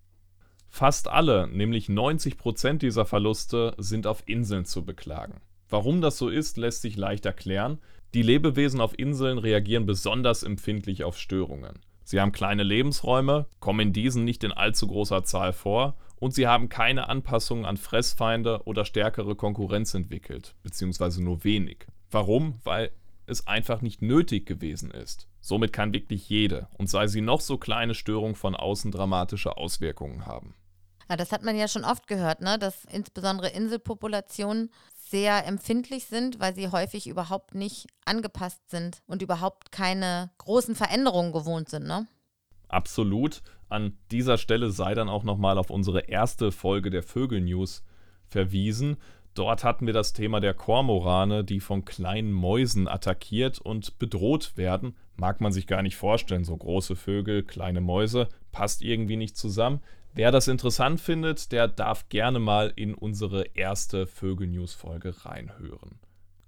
Fast 0.68 1.06
alle, 1.06 1.46
nämlich 1.46 1.88
90 1.88 2.38
Prozent 2.38 2.82
dieser 2.82 3.06
Verluste, 3.06 3.74
sind 3.78 4.08
auf 4.08 4.24
Inseln 4.26 4.64
zu 4.64 4.84
beklagen. 4.84 5.40
Warum 5.68 6.00
das 6.00 6.18
so 6.18 6.28
ist, 6.28 6.56
lässt 6.56 6.82
sich 6.82 6.96
leicht 6.96 7.24
erklären. 7.24 7.78
Die 8.14 8.22
Lebewesen 8.22 8.80
auf 8.80 8.98
Inseln 8.98 9.38
reagieren 9.38 9.86
besonders 9.86 10.42
empfindlich 10.42 11.04
auf 11.04 11.18
Störungen. 11.18 11.78
Sie 12.06 12.20
haben 12.20 12.30
kleine 12.30 12.62
Lebensräume, 12.62 13.46
kommen 13.58 13.88
in 13.88 13.92
diesen 13.92 14.24
nicht 14.24 14.44
in 14.44 14.52
allzu 14.52 14.86
großer 14.86 15.24
Zahl 15.24 15.52
vor 15.52 15.96
und 16.20 16.32
sie 16.32 16.46
haben 16.46 16.68
keine 16.68 17.08
Anpassungen 17.08 17.64
an 17.64 17.76
Fressfeinde 17.76 18.62
oder 18.64 18.84
stärkere 18.84 19.34
Konkurrenz 19.34 19.92
entwickelt, 19.92 20.54
beziehungsweise 20.62 21.20
nur 21.20 21.42
wenig. 21.42 21.84
Warum? 22.12 22.60
Weil 22.62 22.92
es 23.26 23.48
einfach 23.48 23.82
nicht 23.82 24.02
nötig 24.02 24.46
gewesen 24.46 24.92
ist. 24.92 25.26
Somit 25.40 25.72
kann 25.72 25.92
wirklich 25.92 26.28
jede, 26.28 26.68
und 26.78 26.88
sei 26.88 27.08
sie 27.08 27.22
noch 27.22 27.40
so 27.40 27.58
kleine 27.58 27.94
Störung 27.94 28.36
von 28.36 28.54
außen 28.54 28.92
dramatische 28.92 29.56
Auswirkungen 29.56 30.26
haben. 30.26 30.54
Ja, 31.10 31.16
das 31.16 31.32
hat 31.32 31.42
man 31.42 31.56
ja 31.56 31.66
schon 31.66 31.84
oft 31.84 32.06
gehört, 32.06 32.40
ne? 32.40 32.56
dass 32.56 32.84
insbesondere 32.84 33.48
Inselpopulationen 33.48 34.70
sehr 35.10 35.46
empfindlich 35.46 36.06
sind, 36.06 36.40
weil 36.40 36.54
sie 36.54 36.68
häufig 36.68 37.06
überhaupt 37.06 37.54
nicht 37.54 37.86
angepasst 38.04 38.70
sind 38.70 39.02
und 39.06 39.22
überhaupt 39.22 39.72
keine 39.72 40.30
großen 40.38 40.74
Veränderungen 40.74 41.32
gewohnt 41.32 41.68
sind. 41.68 41.86
Ne? 41.86 42.06
Absolut. 42.68 43.42
An 43.68 43.96
dieser 44.10 44.38
Stelle 44.38 44.70
sei 44.70 44.94
dann 44.94 45.08
auch 45.08 45.24
nochmal 45.24 45.58
auf 45.58 45.70
unsere 45.70 46.00
erste 46.00 46.52
Folge 46.52 46.90
der 46.90 47.02
Vögel-News 47.02 47.84
verwiesen. 48.28 48.96
Dort 49.34 49.64
hatten 49.64 49.86
wir 49.86 49.92
das 49.92 50.12
Thema 50.12 50.40
der 50.40 50.54
Kormorane, 50.54 51.44
die 51.44 51.60
von 51.60 51.84
kleinen 51.84 52.32
Mäusen 52.32 52.88
attackiert 52.88 53.58
und 53.58 53.98
bedroht 53.98 54.56
werden. 54.56 54.96
Mag 55.16 55.40
man 55.40 55.52
sich 55.52 55.66
gar 55.66 55.82
nicht 55.82 55.96
vorstellen, 55.96 56.44
so 56.44 56.56
große 56.56 56.96
Vögel, 56.96 57.42
kleine 57.42 57.80
Mäuse, 57.80 58.28
passt 58.50 58.82
irgendwie 58.82 59.16
nicht 59.16 59.36
zusammen. 59.36 59.80
Wer 60.16 60.32
das 60.32 60.48
interessant 60.48 60.98
findet, 60.98 61.52
der 61.52 61.68
darf 61.68 62.08
gerne 62.08 62.38
mal 62.38 62.72
in 62.74 62.94
unsere 62.94 63.48
erste 63.48 64.06
Vögel-News-Folge 64.06 65.26
reinhören. 65.26 66.00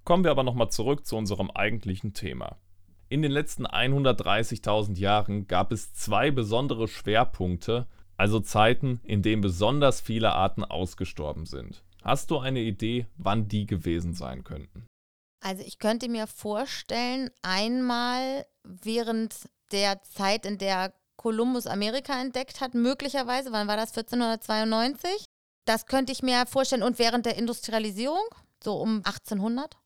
Kommen 0.04 0.24
wir 0.24 0.30
aber 0.30 0.42
nochmal 0.42 0.70
zurück 0.70 1.04
zu 1.04 1.16
unserem 1.18 1.50
eigentlichen 1.50 2.14
Thema. 2.14 2.56
In 3.10 3.20
den 3.20 3.30
letzten 3.30 3.66
130.000 3.66 4.96
Jahren 4.96 5.48
gab 5.48 5.70
es 5.70 5.92
zwei 5.92 6.30
besondere 6.30 6.88
Schwerpunkte, 6.88 7.86
also 8.16 8.40
Zeiten, 8.40 9.00
in 9.04 9.20
denen 9.20 9.42
besonders 9.42 10.00
viele 10.00 10.32
Arten 10.32 10.64
ausgestorben 10.64 11.44
sind. 11.44 11.84
Hast 12.02 12.30
du 12.30 12.38
eine 12.38 12.60
Idee, 12.60 13.06
wann 13.18 13.48
die 13.48 13.66
gewesen 13.66 14.14
sein 14.14 14.44
könnten? 14.44 14.86
Also 15.44 15.62
ich 15.62 15.78
könnte 15.78 16.08
mir 16.08 16.26
vorstellen, 16.26 17.28
einmal 17.42 18.46
während 18.64 19.34
der 19.72 20.00
Zeit, 20.04 20.46
in 20.46 20.56
der 20.56 20.94
Kolumbus 21.18 21.66
Amerika 21.66 22.18
entdeckt 22.18 22.62
hat, 22.62 22.74
möglicherweise, 22.74 23.52
wann 23.52 23.68
war 23.68 23.76
das, 23.76 23.90
1492? 23.90 25.24
Das 25.66 25.84
könnte 25.84 26.12
ich 26.12 26.22
mir 26.22 26.46
vorstellen. 26.46 26.84
Und 26.84 26.98
während 26.98 27.26
der 27.26 27.36
Industrialisierung, 27.36 28.24
so 28.62 28.76
um 28.76 29.02
1800? 29.04 29.76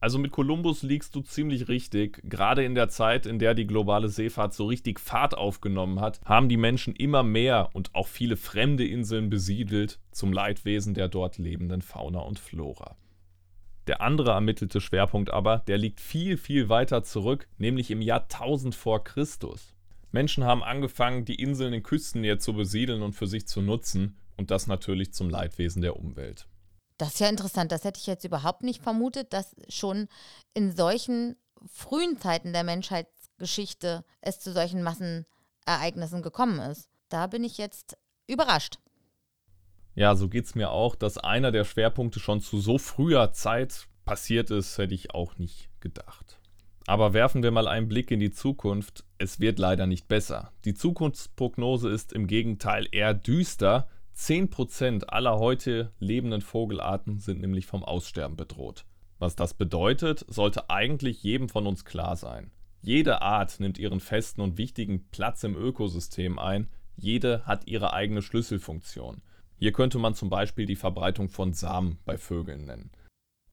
Also 0.00 0.18
mit 0.18 0.32
Kolumbus 0.32 0.82
liegst 0.82 1.14
du 1.14 1.22
ziemlich 1.22 1.68
richtig. 1.68 2.20
Gerade 2.24 2.64
in 2.64 2.74
der 2.74 2.88
Zeit, 2.88 3.24
in 3.24 3.38
der 3.38 3.54
die 3.54 3.66
globale 3.66 4.08
Seefahrt 4.08 4.52
so 4.52 4.66
richtig 4.66 5.00
Fahrt 5.00 5.36
aufgenommen 5.36 6.00
hat, 6.00 6.20
haben 6.24 6.48
die 6.48 6.56
Menschen 6.56 6.94
immer 6.94 7.22
mehr 7.22 7.70
und 7.72 7.94
auch 7.94 8.08
viele 8.08 8.36
fremde 8.36 8.86
Inseln 8.86 9.30
besiedelt, 9.30 10.00
zum 10.10 10.32
Leidwesen 10.32 10.92
der 10.92 11.08
dort 11.08 11.38
lebenden 11.38 11.82
Fauna 11.82 12.20
und 12.20 12.38
Flora. 12.38 12.96
Der 13.86 14.00
andere 14.00 14.32
ermittelte 14.32 14.80
Schwerpunkt 14.80 15.30
aber, 15.30 15.62
der 15.66 15.78
liegt 15.78 16.00
viel, 16.00 16.36
viel 16.36 16.68
weiter 16.68 17.04
zurück, 17.04 17.48
nämlich 17.58 17.90
im 17.90 18.02
Jahr 18.02 18.22
1000 18.22 18.74
vor 18.74 19.02
Christus. 19.02 19.74
Menschen 20.10 20.44
haben 20.44 20.62
angefangen, 20.62 21.24
die 21.24 21.40
Inseln 21.40 21.72
in 21.72 21.82
Küstennähe 21.82 22.38
zu 22.38 22.54
besiedeln 22.54 23.02
und 23.02 23.12
für 23.12 23.26
sich 23.26 23.46
zu 23.46 23.60
nutzen 23.60 24.16
und 24.36 24.50
das 24.50 24.66
natürlich 24.66 25.12
zum 25.12 25.28
Leidwesen 25.28 25.82
der 25.82 25.96
Umwelt. 25.96 26.48
Das 26.96 27.14
ist 27.14 27.20
ja 27.20 27.28
interessant. 27.28 27.70
Das 27.72 27.84
hätte 27.84 28.00
ich 28.00 28.06
jetzt 28.06 28.24
überhaupt 28.24 28.62
nicht 28.62 28.82
vermutet, 28.82 29.32
dass 29.32 29.54
schon 29.68 30.08
in 30.54 30.74
solchen 30.74 31.36
frühen 31.66 32.18
Zeiten 32.18 32.52
der 32.52 32.64
Menschheitsgeschichte 32.64 34.04
es 34.20 34.40
zu 34.40 34.52
solchen 34.52 34.82
Massenereignissen 34.82 36.22
gekommen 36.22 36.58
ist. 36.58 36.88
Da 37.08 37.26
bin 37.26 37.44
ich 37.44 37.58
jetzt 37.58 37.96
überrascht. 38.26 38.78
Ja, 39.94 40.14
so 40.14 40.28
geht 40.28 40.44
es 40.44 40.54
mir 40.54 40.70
auch, 40.70 40.94
dass 40.94 41.18
einer 41.18 41.50
der 41.50 41.64
Schwerpunkte 41.64 42.20
schon 42.20 42.40
zu 42.40 42.60
so 42.60 42.78
früher 42.78 43.32
Zeit 43.32 43.88
passiert 44.04 44.50
ist, 44.50 44.78
hätte 44.78 44.94
ich 44.94 45.12
auch 45.12 45.38
nicht 45.38 45.68
gedacht. 45.80 46.37
Aber 46.88 47.12
werfen 47.12 47.42
wir 47.42 47.50
mal 47.50 47.68
einen 47.68 47.86
Blick 47.86 48.10
in 48.10 48.18
die 48.18 48.30
Zukunft. 48.30 49.04
Es 49.18 49.40
wird 49.40 49.58
leider 49.58 49.86
nicht 49.86 50.08
besser. 50.08 50.52
Die 50.64 50.72
Zukunftsprognose 50.72 51.90
ist 51.90 52.14
im 52.14 52.26
Gegenteil 52.26 52.88
eher 52.90 53.12
düster. 53.12 53.88
10% 54.16 55.04
aller 55.04 55.38
heute 55.38 55.92
lebenden 55.98 56.40
Vogelarten 56.40 57.18
sind 57.18 57.42
nämlich 57.42 57.66
vom 57.66 57.84
Aussterben 57.84 58.38
bedroht. 58.38 58.86
Was 59.18 59.36
das 59.36 59.52
bedeutet, 59.52 60.24
sollte 60.28 60.70
eigentlich 60.70 61.22
jedem 61.22 61.50
von 61.50 61.66
uns 61.66 61.84
klar 61.84 62.16
sein. 62.16 62.52
Jede 62.80 63.20
Art 63.20 63.60
nimmt 63.60 63.76
ihren 63.76 64.00
festen 64.00 64.40
und 64.40 64.56
wichtigen 64.56 65.10
Platz 65.10 65.44
im 65.44 65.56
Ökosystem 65.56 66.38
ein, 66.38 66.68
jede 66.96 67.44
hat 67.44 67.66
ihre 67.66 67.92
eigene 67.92 68.22
Schlüsselfunktion. 68.22 69.20
Hier 69.58 69.72
könnte 69.72 69.98
man 69.98 70.14
zum 70.14 70.30
Beispiel 70.30 70.64
die 70.64 70.74
Verbreitung 70.74 71.28
von 71.28 71.52
Samen 71.52 71.98
bei 72.06 72.16
Vögeln 72.16 72.64
nennen. 72.64 72.90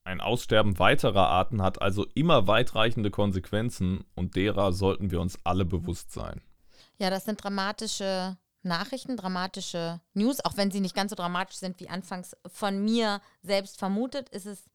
Ein 0.06 0.22
Aussterben 0.22 0.78
weiterer 0.78 1.28
Arten 1.30 1.64
hat 1.64 1.82
also 1.82 2.06
immer 2.14 2.48
weitreichende 2.48 3.10
Konsequenzen 3.10 4.06
und 4.14 4.36
derer 4.36 4.72
sollten 4.72 5.10
wir 5.10 5.20
uns 5.20 5.40
alle 5.44 5.66
bewusst 5.66 6.12
sein. 6.12 6.42
Ja, 7.00 7.10
das 7.10 7.26
sind 7.26 7.44
dramatische 7.44 8.38
Nachrichten, 8.62 9.18
dramatische 9.18 10.00
News, 10.14 10.46
auch 10.46 10.58
wenn 10.58 10.70
sie 10.70 10.80
nicht 10.80 10.96
ganz 10.96 11.10
so 11.10 11.16
dramatisch 11.16 11.58
sind 11.58 11.80
wie 11.80 11.90
anfangs 11.90 12.36
von 12.46 12.84
mir 12.84 13.20
selbst 13.42 13.80
vermutet, 13.80 14.30
ist 14.30 14.46
es 14.46 14.66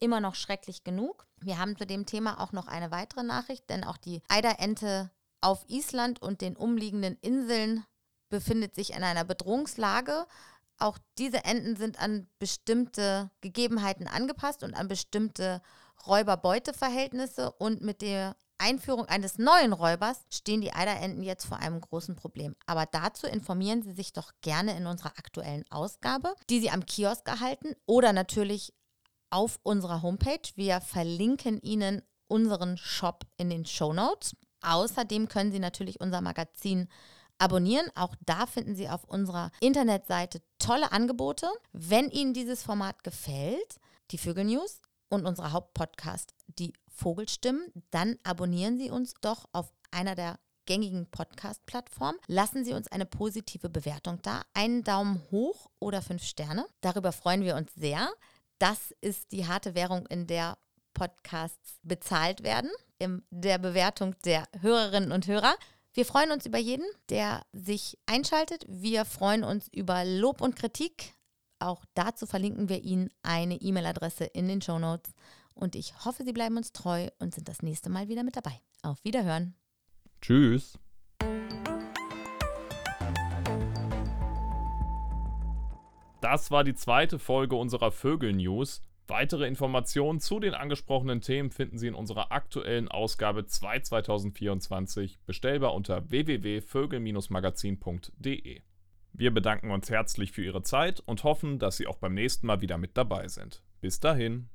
immer 0.00 0.20
noch 0.20 0.34
schrecklich 0.34 0.82
genug. 0.82 1.26
Wir 1.40 1.58
haben 1.58 1.76
zu 1.76 1.86
dem 1.86 2.04
Thema 2.04 2.40
auch 2.40 2.50
noch 2.50 2.66
eine 2.66 2.90
weitere 2.90 3.22
Nachricht, 3.22 3.70
denn 3.70 3.84
auch 3.84 3.96
die 3.96 4.22
Eiderente 4.28 5.10
auf 5.40 5.64
Island 5.68 6.20
und 6.20 6.40
den 6.40 6.56
umliegenden 6.56 7.16
Inseln 7.20 7.84
befindet 8.28 8.74
sich 8.74 8.94
in 8.94 9.04
einer 9.04 9.24
Bedrohungslage. 9.24 10.26
Auch 10.80 10.98
diese 11.18 11.44
Enten 11.44 11.76
sind 11.76 12.00
an 12.00 12.26
bestimmte 12.38 13.30
Gegebenheiten 13.42 14.08
angepasst 14.08 14.62
und 14.64 14.74
an 14.74 14.88
bestimmte 14.88 15.62
Räuber-Beute-Verhältnisse 16.06 17.52
und 17.52 17.82
mit 17.82 18.00
der 18.02 18.34
Einführung 18.56 19.06
eines 19.06 19.38
neuen 19.38 19.72
Räubers 19.72 20.24
stehen 20.30 20.60
die 20.60 20.72
Eiderenten 20.72 21.22
jetzt 21.22 21.46
vor 21.46 21.58
einem 21.58 21.80
großen 21.80 22.16
Problem. 22.16 22.56
Aber 22.66 22.86
dazu 22.86 23.26
informieren 23.26 23.82
Sie 23.82 23.92
sich 23.92 24.12
doch 24.12 24.32
gerne 24.42 24.76
in 24.76 24.86
unserer 24.86 25.18
aktuellen 25.18 25.64
Ausgabe, 25.70 26.34
die 26.48 26.60
Sie 26.60 26.70
am 26.70 26.84
Kiosk 26.84 27.26
erhalten 27.28 27.74
oder 27.86 28.12
natürlich 28.12 28.74
auf 29.30 29.58
unserer 29.62 30.02
Homepage. 30.02 30.42
Wir 30.56 30.80
verlinken 30.80 31.60
Ihnen 31.62 32.02
unseren 32.26 32.76
Shop 32.76 33.24
in 33.36 33.50
den 33.50 33.64
Show 33.64 33.92
Notes. 33.92 34.34
Außerdem 34.62 35.28
können 35.28 35.52
Sie 35.52 35.58
natürlich 35.58 36.00
unser 36.00 36.20
Magazin 36.20 36.88
abonnieren. 37.40 37.90
Auch 37.94 38.14
da 38.24 38.46
finden 38.46 38.74
Sie 38.76 38.88
auf 38.88 39.04
unserer 39.04 39.50
Internetseite 39.60 40.42
tolle 40.58 40.92
Angebote. 40.92 41.48
Wenn 41.72 42.10
Ihnen 42.10 42.34
dieses 42.34 42.62
Format 42.62 43.02
gefällt, 43.02 43.80
die 44.10 44.18
Vögel 44.18 44.44
News 44.44 44.80
und 45.08 45.26
unser 45.26 45.52
Hauptpodcast, 45.52 46.34
die 46.46 46.72
Vogelstimmen, 46.88 47.72
dann 47.90 48.18
abonnieren 48.22 48.78
Sie 48.78 48.90
uns 48.90 49.14
doch 49.20 49.46
auf 49.52 49.72
einer 49.90 50.14
der 50.14 50.38
gängigen 50.66 51.06
Podcast-Plattformen. 51.10 52.18
Lassen 52.26 52.64
Sie 52.64 52.74
uns 52.74 52.86
eine 52.88 53.06
positive 53.06 53.68
Bewertung 53.68 54.20
da, 54.22 54.42
einen 54.54 54.84
Daumen 54.84 55.20
hoch 55.30 55.70
oder 55.80 56.02
fünf 56.02 56.22
Sterne. 56.22 56.66
Darüber 56.80 57.12
freuen 57.12 57.42
wir 57.42 57.56
uns 57.56 57.74
sehr. 57.74 58.08
Das 58.58 58.94
ist 59.00 59.32
die 59.32 59.46
harte 59.46 59.74
Währung, 59.74 60.06
in 60.06 60.26
der 60.26 60.58
Podcasts 60.94 61.78
bezahlt 61.82 62.42
werden, 62.42 62.70
in 62.98 63.22
der 63.30 63.58
Bewertung 63.58 64.14
der 64.24 64.46
Hörerinnen 64.60 65.12
und 65.12 65.26
Hörer. 65.26 65.54
Wir 65.92 66.04
freuen 66.04 66.30
uns 66.30 66.46
über 66.46 66.58
jeden, 66.58 66.86
der 67.08 67.44
sich 67.52 67.98
einschaltet. 68.06 68.64
Wir 68.68 69.04
freuen 69.04 69.42
uns 69.42 69.66
über 69.72 70.04
Lob 70.04 70.40
und 70.40 70.54
Kritik. 70.54 71.14
Auch 71.58 71.84
dazu 71.94 72.26
verlinken 72.26 72.68
wir 72.68 72.84
Ihnen 72.84 73.10
eine 73.22 73.56
E-Mail-Adresse 73.56 74.24
in 74.24 74.46
den 74.46 74.62
Show 74.62 74.78
Notes. 74.78 75.12
Und 75.52 75.74
ich 75.74 76.04
hoffe, 76.04 76.22
Sie 76.24 76.32
bleiben 76.32 76.56
uns 76.56 76.72
treu 76.72 77.08
und 77.18 77.34
sind 77.34 77.48
das 77.48 77.62
nächste 77.62 77.90
Mal 77.90 78.08
wieder 78.08 78.22
mit 78.22 78.36
dabei. 78.36 78.60
Auf 78.82 79.02
Wiederhören. 79.02 79.56
Tschüss. 80.22 80.78
Das 86.20 86.52
war 86.52 86.62
die 86.62 86.74
zweite 86.74 87.18
Folge 87.18 87.56
unserer 87.56 87.90
Vögel-News. 87.90 88.80
Weitere 89.10 89.46
Informationen 89.48 90.20
zu 90.20 90.38
den 90.38 90.54
angesprochenen 90.54 91.20
Themen 91.20 91.50
finden 91.50 91.78
Sie 91.78 91.88
in 91.88 91.96
unserer 91.96 92.30
aktuellen 92.30 92.86
Ausgabe 92.86 93.44
2 93.44 93.80
2024, 93.80 95.18
bestellbar 95.26 95.74
unter 95.74 96.08
www.vögel-magazin.de. 96.10 98.60
Wir 99.12 99.34
bedanken 99.34 99.72
uns 99.72 99.90
herzlich 99.90 100.30
für 100.30 100.44
Ihre 100.44 100.62
Zeit 100.62 101.00
und 101.00 101.24
hoffen, 101.24 101.58
dass 101.58 101.76
Sie 101.76 101.88
auch 101.88 101.96
beim 101.96 102.14
nächsten 102.14 102.46
Mal 102.46 102.60
wieder 102.60 102.78
mit 102.78 102.96
dabei 102.96 103.26
sind. 103.26 103.64
Bis 103.80 103.98
dahin. 103.98 104.48